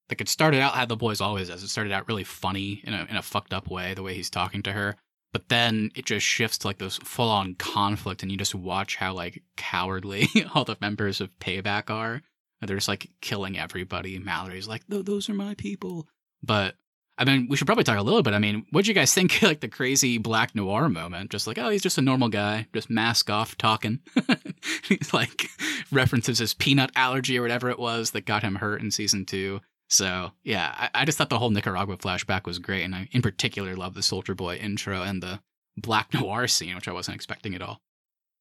[0.10, 1.64] like it started out how the boys always does.
[1.64, 4.30] It started out really funny in a in a fucked up way, the way he's
[4.30, 4.96] talking to her.
[5.34, 8.96] But then it just shifts to like this full on conflict, and you just watch
[8.96, 12.22] how like cowardly all the members of Payback are.
[12.62, 14.18] They're just like killing everybody.
[14.18, 16.08] Mallory's like, "Th- those are my people.
[16.42, 16.76] But
[17.18, 18.34] I mean, we should probably talk a little bit.
[18.34, 21.32] I mean, what'd you guys think like the crazy black noir moment?
[21.32, 24.00] Just like, oh, he's just a normal guy, just mask off talking.
[24.84, 25.48] he's like
[25.92, 29.62] references his peanut allergy or whatever it was that got him hurt in season two.
[29.90, 33.22] So yeah, I, I just thought the whole Nicaragua flashback was great, and I in
[33.22, 35.40] particular love the Soldier Boy intro and the
[35.78, 37.80] black noir scene, which I wasn't expecting at all.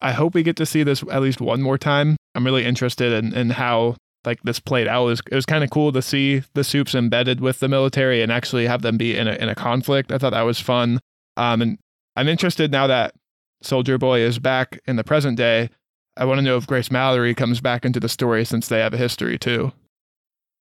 [0.01, 2.17] I hope we get to see this at least one more time.
[2.35, 3.97] I'm really interested in, in how
[4.27, 5.05] like this played out.
[5.05, 8.31] It was, was kind of cool to see the soups embedded with the military and
[8.31, 10.13] actually have them be in a in a conflict.
[10.13, 11.01] I thought that was fun.
[11.37, 11.79] Um, and
[12.17, 13.15] I'm interested now that
[13.63, 15.71] Soldier Boy is back in the present day.
[16.17, 18.95] I want to know if Grace Mallory comes back into the story since they have
[18.95, 19.73] a history too.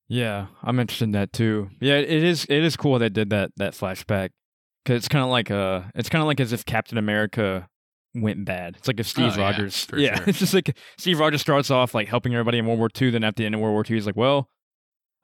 [0.07, 1.69] Yeah, I'm interested in that too.
[1.79, 2.45] Yeah, it is.
[2.45, 4.29] It is cool they did that that flashback
[4.83, 7.67] because it's kind of like uh it's kind of like as if Captain America
[8.15, 8.75] went bad.
[8.77, 10.23] It's like if Steve Oh, yeah, Rogers, for yeah, sure.
[10.29, 13.11] it's just like Steve Rogers starts off like helping everybody in World War II.
[13.11, 14.49] Then at the end of World War II, he's like, well.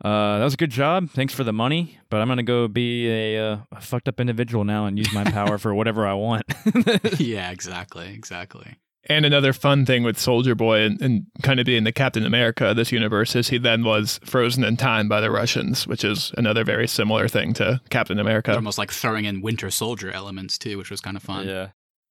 [0.03, 1.11] Uh, that was a good job.
[1.11, 4.63] Thanks for the money, but I'm gonna go be a, uh, a fucked up individual
[4.63, 6.41] now and use my power for whatever I want.
[7.19, 8.77] yeah, exactly, exactly.
[9.09, 12.67] And another fun thing with Soldier Boy and, and kind of being the Captain America
[12.69, 16.31] of this universe is he then was frozen in time by the Russians, which is
[16.35, 18.55] another very similar thing to Captain America.
[18.55, 21.47] Almost like throwing in Winter Soldier elements too, which was kind of fun.
[21.47, 21.67] yeah,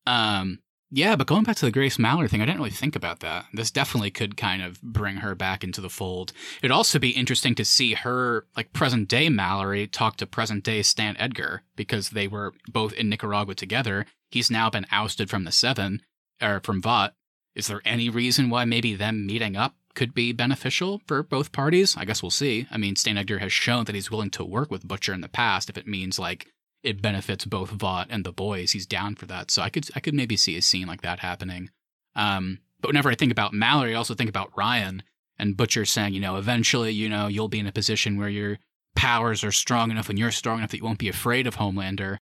[0.07, 0.61] Um,
[0.91, 3.47] yeah, but going back to the Grace Mallory thing, I didn't really think about that.
[3.53, 6.33] This definitely could kind of bring her back into the fold.
[6.63, 10.83] It'd also be interesting to see her, like present day Mallory, talk to present day
[10.83, 14.07] Stan Edgar because they were both in Nicaragua together.
[14.31, 16.03] He's now been ousted from the Seven,
[16.43, 17.15] or from Vought.
[17.55, 21.97] Is there any reason why maybe them meeting up could be beneficial for both parties?
[21.97, 22.67] I guess we'll see.
[22.71, 25.29] I mean, Stan Edgar has shown that he's willing to work with Butcher in the
[25.29, 26.47] past if it means like
[26.83, 28.73] it benefits both Vought and the boys.
[28.73, 29.51] He's down for that.
[29.51, 31.71] So I could I could maybe see a scene like that happening.
[32.15, 35.03] Um, but whenever I think about Mallory, I also think about Ryan
[35.39, 38.59] and Butcher saying, you know, eventually, you know, you'll be in a position where your
[38.97, 42.19] powers are strong enough and you're strong enough that you won't be afraid of Homelander.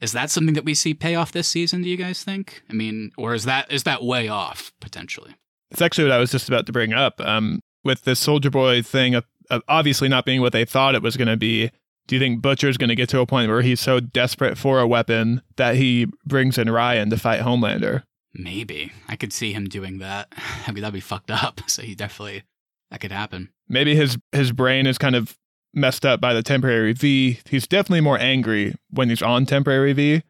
[0.00, 1.82] Is that something that we see pay off this season?
[1.82, 2.62] Do you guys think?
[2.68, 5.34] I mean, or is that is that way off potentially?
[5.70, 7.20] It's actually what I was just about to bring up.
[7.20, 9.24] Um, with this Soldier Boy thing, of
[9.68, 11.70] obviously not being what they thought it was going to be.
[12.06, 14.80] Do you think Butcher's going to get to a point where he's so desperate for
[14.80, 18.02] a weapon that he brings in Ryan to fight Homelander?
[18.34, 20.32] Maybe I could see him doing that.
[20.66, 21.60] I mean, that'd be fucked up.
[21.68, 22.42] So he definitely
[22.90, 23.50] that could happen.
[23.68, 25.38] Maybe his his brain is kind of
[25.72, 27.38] messed up by the temporary V.
[27.48, 30.22] He's definitely more angry when he's on temporary V.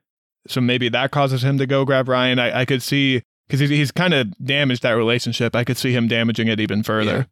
[0.46, 2.38] So maybe that causes him to go grab Ryan.
[2.38, 5.56] I, I could see because he's, he's kind of damaged that relationship.
[5.56, 7.16] I could see him damaging it even further.
[7.16, 7.24] Yeah.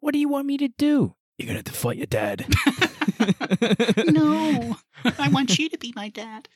[0.00, 1.14] What do you want me to do?
[1.38, 2.46] You're gonna have to fight your dad.
[4.06, 4.76] no,
[5.18, 6.48] I want you to be my dad.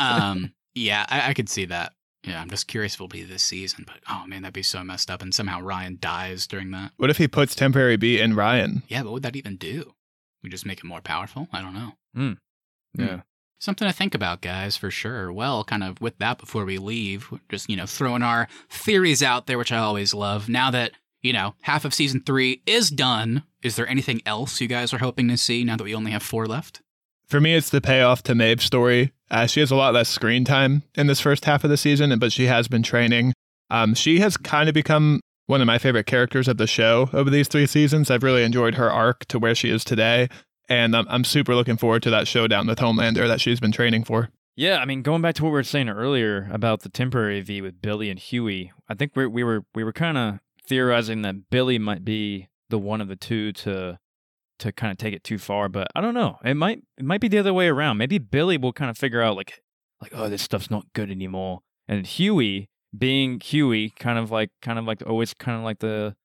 [0.00, 1.92] Um, yeah, I, I could see that.
[2.24, 4.82] Yeah, I'm just curious if it'll be this season, but oh man, that'd be so
[4.82, 6.92] messed up, and somehow Ryan dies during that.
[6.96, 8.82] What if he puts temporary V in Ryan?
[8.88, 9.94] Yeah, what would that even do?
[10.42, 11.48] We just make it more powerful?
[11.52, 11.92] I don't know.
[12.96, 13.20] yeah.
[13.60, 15.32] Something to think about, guys, for sure.
[15.32, 19.46] Well, kind of with that before we leave, just, you know, throwing our theories out
[19.46, 20.48] there, which I always love.
[20.48, 20.92] Now that,
[21.22, 24.98] you know, half of season three is done, is there anything else you guys are
[24.98, 26.80] hoping to see now that we only have four left?
[27.26, 29.12] For me, it's the payoff to Maeve's story.
[29.30, 32.18] Uh, she has a lot less screen time in this first half of the season,
[32.18, 33.34] but she has been training.
[33.68, 37.28] Um, she has kind of become one of my favorite characters of the show over
[37.28, 38.10] these three seasons.
[38.10, 40.28] I've really enjoyed her arc to where she is today.
[40.70, 44.04] And I'm, I'm super looking forward to that showdown with Homelander that she's been training
[44.04, 44.30] for.
[44.56, 47.62] Yeah, I mean, going back to what we were saying earlier about the temporary V
[47.62, 51.50] with Billy and Hughie, I think we we were we were kind of theorizing that
[51.50, 53.98] Billy might be the one of the two to
[54.58, 56.38] to kind of take it too far, but I don't know.
[56.44, 57.96] It might it might be the other way around.
[57.96, 59.62] Maybe Billy will kind of figure out like
[60.02, 64.78] like oh this stuff's not good anymore, and Hughie being Hughie, kind of like kind
[64.78, 66.16] of like always kind of like the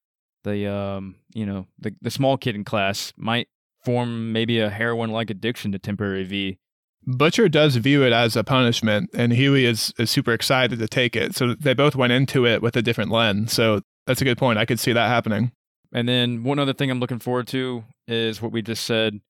[0.44, 3.48] the um you know the the small kid in class might
[3.84, 6.58] form maybe a heroin like addiction to temporary V.
[7.06, 11.18] Butcher does view it as a punishment, and Hughie is, is super excited to take
[11.18, 11.36] it.
[11.36, 13.52] So they both went into it with a different lens.
[13.52, 14.60] So that's a good point.
[14.60, 15.51] I could see that happening.
[15.93, 19.22] And then one other thing I'm looking forward to is what we just said.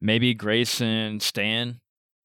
[0.00, 1.80] Maybe Grace and Stan.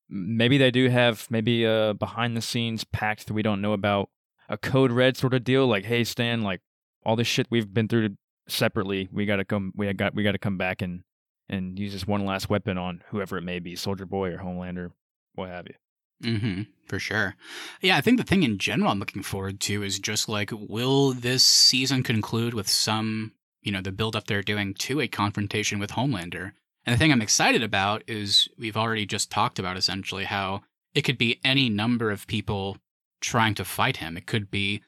[0.09, 4.09] Maybe they do have maybe a behind the scenes pact that we don't know about.
[4.49, 5.67] A code red sort of deal.
[5.67, 6.61] Like, hey Stan, like
[7.05, 8.15] all this shit we've been through
[8.47, 11.03] separately, we gotta come we got we gotta come back and
[11.49, 14.91] and use this one last weapon on whoever it may be, Soldier Boy or Homelander,
[15.35, 15.75] what have you.
[16.23, 17.35] Mm-hmm, for sure.
[17.81, 21.13] Yeah, I think the thing in general I'm looking forward to is just like, will
[21.13, 25.79] this season conclude with some, you know, the build up they're doing to a confrontation
[25.79, 26.53] with Homelander?
[26.85, 30.61] And the thing I'm excited about is we've already just talked about essentially how
[30.93, 32.77] it could be any number of people
[33.21, 34.17] trying to fight him.
[34.17, 34.81] It could be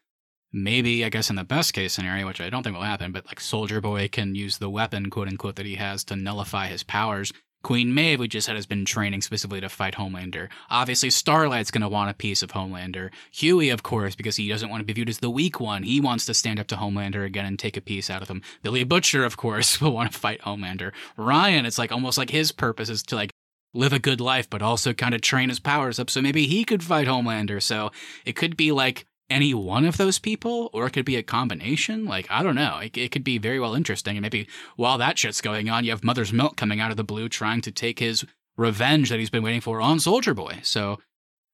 [0.52, 3.26] maybe, I guess, in the best case scenario, which I don't think will happen, but
[3.26, 6.84] like Soldier Boy can use the weapon, quote unquote, that he has to nullify his
[6.84, 7.32] powers.
[7.66, 10.50] Queen Maeve, we just said, has been training specifically to fight Homelander.
[10.70, 13.10] Obviously, Starlight's going to want a piece of Homelander.
[13.32, 15.82] Hughie, of course, because he doesn't want to be viewed as the weak one.
[15.82, 18.44] He wants to stand up to Homelander again and take a piece out of him.
[18.62, 20.92] Billy Butcher, of course, will want to fight Homelander.
[21.18, 23.32] Ryan, it's like almost like his purpose is to like
[23.74, 26.66] live a good life, but also kind of train his powers up so maybe he
[26.66, 27.60] could fight Homelander.
[27.60, 27.92] So
[28.26, 32.06] it could be like any one of those people, or it could be a combination.
[32.06, 32.80] Like, I don't know.
[32.80, 34.18] It, it, could be very well interesting.
[34.18, 37.04] And maybe while that shit's going on, you have Mother's Milk coming out of the
[37.04, 38.26] blue trying to take his
[38.58, 40.60] revenge that he's been waiting for on Soldier Boy.
[40.64, 41.00] So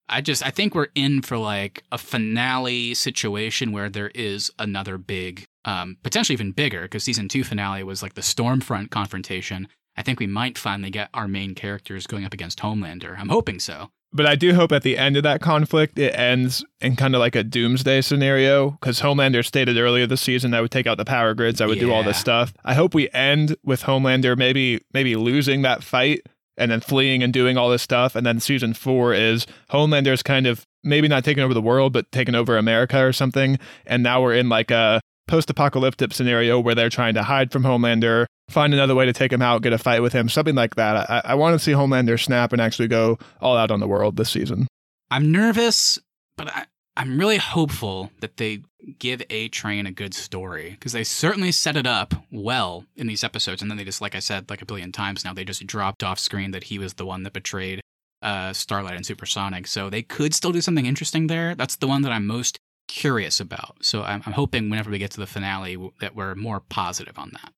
[0.09, 4.97] I just, I think we're in for like a finale situation where there is another
[4.97, 9.67] big, um, potentially even bigger, because season two finale was like the Stormfront confrontation.
[9.95, 13.17] I think we might finally get our main characters going up against Homelander.
[13.17, 13.89] I'm hoping so.
[14.13, 17.19] But I do hope at the end of that conflict, it ends in kind of
[17.19, 18.71] like a doomsday scenario.
[18.71, 21.79] Because Homelander stated earlier this season, I would take out the power grids, I would
[21.79, 22.53] do all this stuff.
[22.65, 26.21] I hope we end with Homelander maybe maybe losing that fight
[26.57, 28.15] and then fleeing and doing all this stuff.
[28.15, 32.11] And then season four is Homelander's kind of maybe not taking over the world, but
[32.11, 33.59] taking over America or something.
[33.85, 34.99] And now we're in like a
[35.31, 39.41] post-apocalyptic scenario where they're trying to hide from Homelander, find another way to take him
[39.41, 41.09] out, get a fight with him, something like that.
[41.09, 44.17] I, I want to see Homelander snap and actually go all out on the world
[44.17, 44.67] this season.
[45.09, 45.97] I'm nervous,
[46.35, 46.65] but I,
[46.97, 48.63] I'm really hopeful that they
[48.99, 53.23] give A Train a good story because they certainly set it up well in these
[53.23, 55.65] episodes, and then they just, like I said, like a billion times now, they just
[55.65, 57.79] dropped off screen that he was the one that betrayed
[58.21, 59.65] uh, Starlight and Supersonic.
[59.67, 61.55] So they could still do something interesting there.
[61.55, 62.59] That's the one that I'm most
[62.91, 63.77] curious about.
[63.81, 67.31] So I'm, I'm hoping whenever we get to the finale that we're more positive on
[67.33, 67.53] that.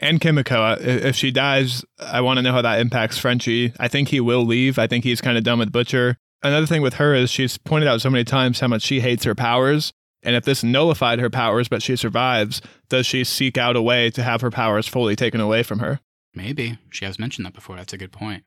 [0.00, 3.72] And Kimiko, if she dies, I want to know how that impacts Frenchie.
[3.78, 4.78] I think he will leave.
[4.78, 6.16] I think he's kind of done with Butcher.
[6.42, 9.22] Another thing with her is she's pointed out so many times how much she hates
[9.22, 9.92] her powers.
[10.24, 14.10] And if this nullified her powers, but she survives, does she seek out a way
[14.10, 16.00] to have her powers fully taken away from her?
[16.34, 17.76] Maybe she has mentioned that before.
[17.76, 18.42] That's a good point.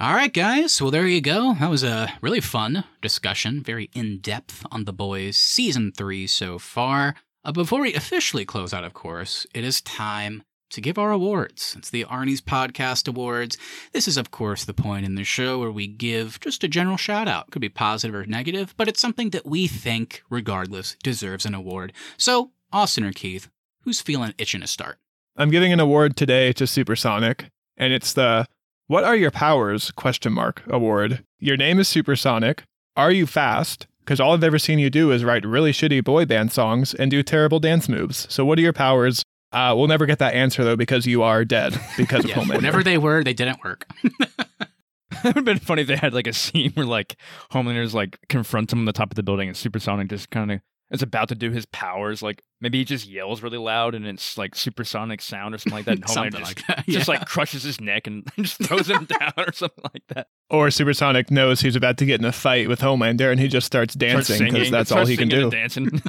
[0.00, 0.80] All right, guys.
[0.80, 1.56] Well, there you go.
[1.58, 6.56] That was a really fun discussion, very in depth on The Boys season three so
[6.56, 7.16] far.
[7.44, 11.74] Uh, before we officially close out, of course, it is time to give our awards.
[11.76, 13.58] It's the Arnie's Podcast Awards.
[13.92, 16.96] This is, of course, the point in the show where we give just a general
[16.96, 17.50] shout out.
[17.50, 21.92] Could be positive or negative, but it's something that we think, regardless, deserves an award.
[22.16, 23.48] So, Austin or Keith,
[23.82, 24.98] who's feeling itching to start?
[25.36, 28.46] I'm giving an award today to Supersonic, and it's the
[28.88, 31.24] "What are your powers?" question mark award.
[31.38, 32.64] Your name is Supersonic.
[32.96, 33.86] Are you fast?
[34.00, 37.10] Because all I've ever seen you do is write really shitty boy band songs and
[37.10, 38.26] do terrible dance moves.
[38.30, 39.22] So what are your powers?
[39.52, 42.56] Uh, we'll never get that answer though because you are dead because of Yeah, Homelander.
[42.56, 43.86] whenever they were, they didn't work.
[44.02, 47.16] it would have been funny if they had like a scene where like
[47.52, 50.60] Homelander's like confronts him on the top of the building and Supersonic just kind of
[50.90, 52.22] is about to do his powers.
[52.22, 55.84] Like maybe he just yells really loud and it's like supersonic sound or something like
[55.86, 55.96] that.
[55.96, 56.84] And Homelander Something just, like that.
[56.88, 60.28] just like crushes his neck and just throws him down or something like that.
[60.50, 63.66] or Supersonic knows he's about to get in a fight with Homelander and he just
[63.66, 65.50] starts Starts dancing because that's all he can do.
[65.50, 66.02] Dancing.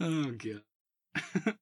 [0.00, 1.54] oh, God.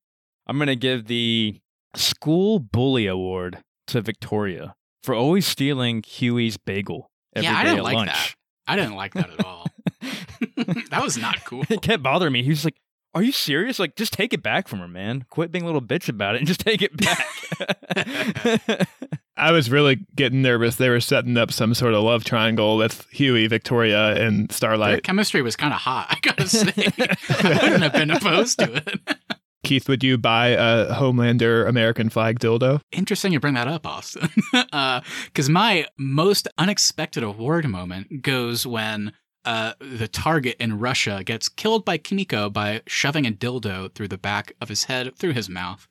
[0.46, 1.61] I'm gonna give the
[1.94, 7.78] school bully award to Victoria for always stealing Hughie's bagel every day Yeah, I didn't
[7.78, 8.11] at like lunch.
[8.12, 8.34] that.
[8.66, 9.66] I didn't like that at all.
[10.90, 11.64] that was not cool.
[11.68, 12.42] it kept bothering me.
[12.42, 12.76] He was like,
[13.14, 13.78] "Are you serious?
[13.78, 15.24] Like, just take it back from her, man.
[15.30, 18.88] Quit being a little bitch about it and just take it back."
[19.36, 20.76] I was really getting nervous.
[20.76, 25.02] They were setting up some sort of love triangle with Hughie, Victoria, and Their Starlight.
[25.04, 26.72] chemistry was kind of hot, I gotta say.
[26.98, 29.16] I wouldn't have been opposed to it.
[29.64, 32.80] Keith, would you buy a Homelander American flag dildo?
[32.90, 34.28] Interesting you bring that up, Austin.
[34.72, 39.12] Uh, because my most unexpected award moment goes when
[39.45, 44.18] uh, the target in Russia gets killed by Kimiko by shoving a dildo through the
[44.18, 45.88] back of his head, through his mouth.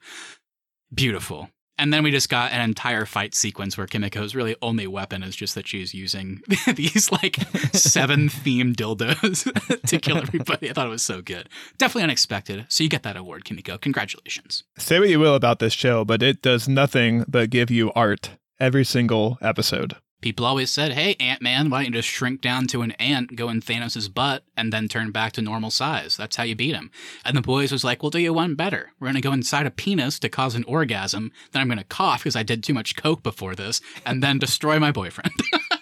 [0.93, 1.49] Beautiful.
[1.77, 5.35] And then we just got an entire fight sequence where Kimiko's really only weapon is
[5.35, 6.41] just that she's using
[6.75, 7.37] these like
[7.73, 10.69] seven themed dildos to kill everybody.
[10.69, 11.49] I thought it was so good.
[11.79, 12.67] Definitely unexpected.
[12.69, 13.79] So you get that award, Kimiko.
[13.79, 14.63] Congratulations.
[14.77, 18.31] Say what you will about this show, but it does nothing but give you art
[18.59, 19.95] every single episode.
[20.21, 23.35] People always said, hey, Ant Man, why don't you just shrink down to an ant,
[23.35, 26.15] go in Thanos' butt, and then turn back to normal size?
[26.15, 26.91] That's how you beat him.
[27.25, 28.91] And the boys was like, we'll do you one better.
[28.99, 31.31] We're going to go inside a penis to cause an orgasm.
[31.51, 34.37] Then I'm going to cough because I did too much coke before this, and then
[34.37, 35.33] destroy my boyfriend.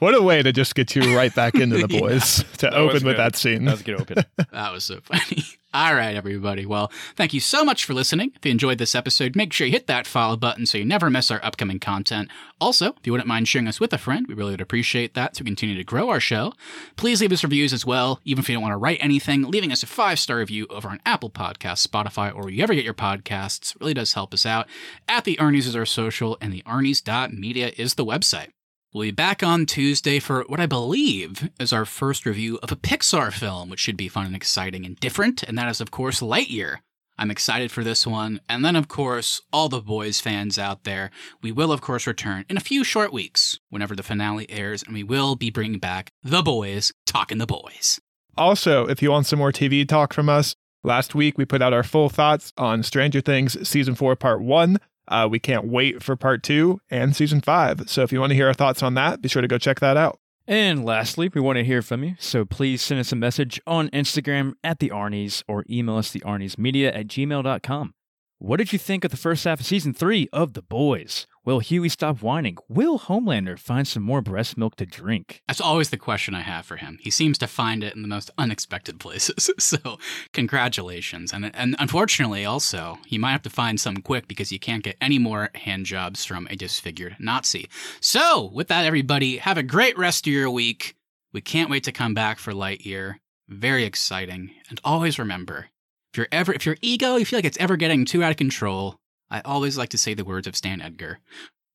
[0.00, 2.00] What a way to just get you right back into the Yeah.
[2.00, 3.64] boys to That open with that scene.
[3.66, 4.24] that was a good open.
[4.52, 5.44] that was so funny.
[5.72, 6.66] All right, everybody.
[6.66, 8.32] Well, thank you so much for listening.
[8.34, 11.08] If you enjoyed this episode, make sure you hit that follow button so you never
[11.10, 12.28] miss our upcoming content.
[12.60, 15.32] Also, if you wouldn't mind sharing us with a friend, we really would appreciate that
[15.34, 16.54] to continue to grow our show.
[16.96, 19.42] Please leave us reviews as well, even if you don't want to write anything.
[19.42, 22.74] Leaving us a five star review over on Apple Podcasts, Spotify, or wherever you ever
[22.74, 24.66] get your podcasts really does help us out.
[25.06, 28.48] At the Arnie's is our social, and the Arnie's.media is the website.
[28.92, 32.76] We'll be back on Tuesday for what I believe is our first review of a
[32.76, 36.18] Pixar film, which should be fun and exciting and different, and that is, of course,
[36.20, 36.78] Lightyear.
[37.16, 38.40] I'm excited for this one.
[38.48, 42.44] And then, of course, all the boys fans out there, we will, of course, return
[42.48, 46.10] in a few short weeks whenever the finale airs, and we will be bringing back
[46.24, 48.00] the boys talking the boys.
[48.36, 51.72] Also, if you want some more TV talk from us, last week we put out
[51.72, 54.78] our full thoughts on Stranger Things Season 4, Part 1.
[55.10, 57.90] Uh, we can't wait for Part 2 and Season 5.
[57.90, 59.80] So if you want to hear our thoughts on that, be sure to go check
[59.80, 60.18] that out.
[60.46, 63.88] And lastly, we want to hear from you, so please send us a message on
[63.90, 67.94] Instagram at the Arnies or email us the Arnies Media at gmail.com.
[68.42, 71.26] What did you think of the first half of season three of The Boys?
[71.44, 72.56] Will Hughie stop whining?
[72.70, 75.42] Will Homelander find some more breast milk to drink?
[75.46, 76.96] That's always the question I have for him.
[77.02, 79.50] He seems to find it in the most unexpected places.
[79.60, 79.98] So,
[80.32, 81.34] congratulations.
[81.34, 84.96] And and unfortunately, also, he might have to find some quick because you can't get
[85.02, 87.68] any more hand jobs from a disfigured Nazi.
[88.00, 90.96] So, with that, everybody, have a great rest of your week.
[91.34, 93.16] We can't wait to come back for Lightyear.
[93.48, 94.52] Very exciting.
[94.70, 95.66] And always remember,
[96.12, 98.36] if you're ever if your ego, you feel like it's ever getting too out of
[98.36, 98.96] control,
[99.30, 101.20] I always like to say the words of Stan Edgar.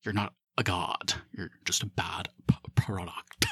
[0.04, 1.14] You're not a god.
[1.36, 3.46] You're just a bad p- product.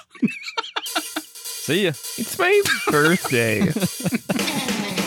[1.34, 1.90] See ya.
[1.90, 3.72] It's my birthday.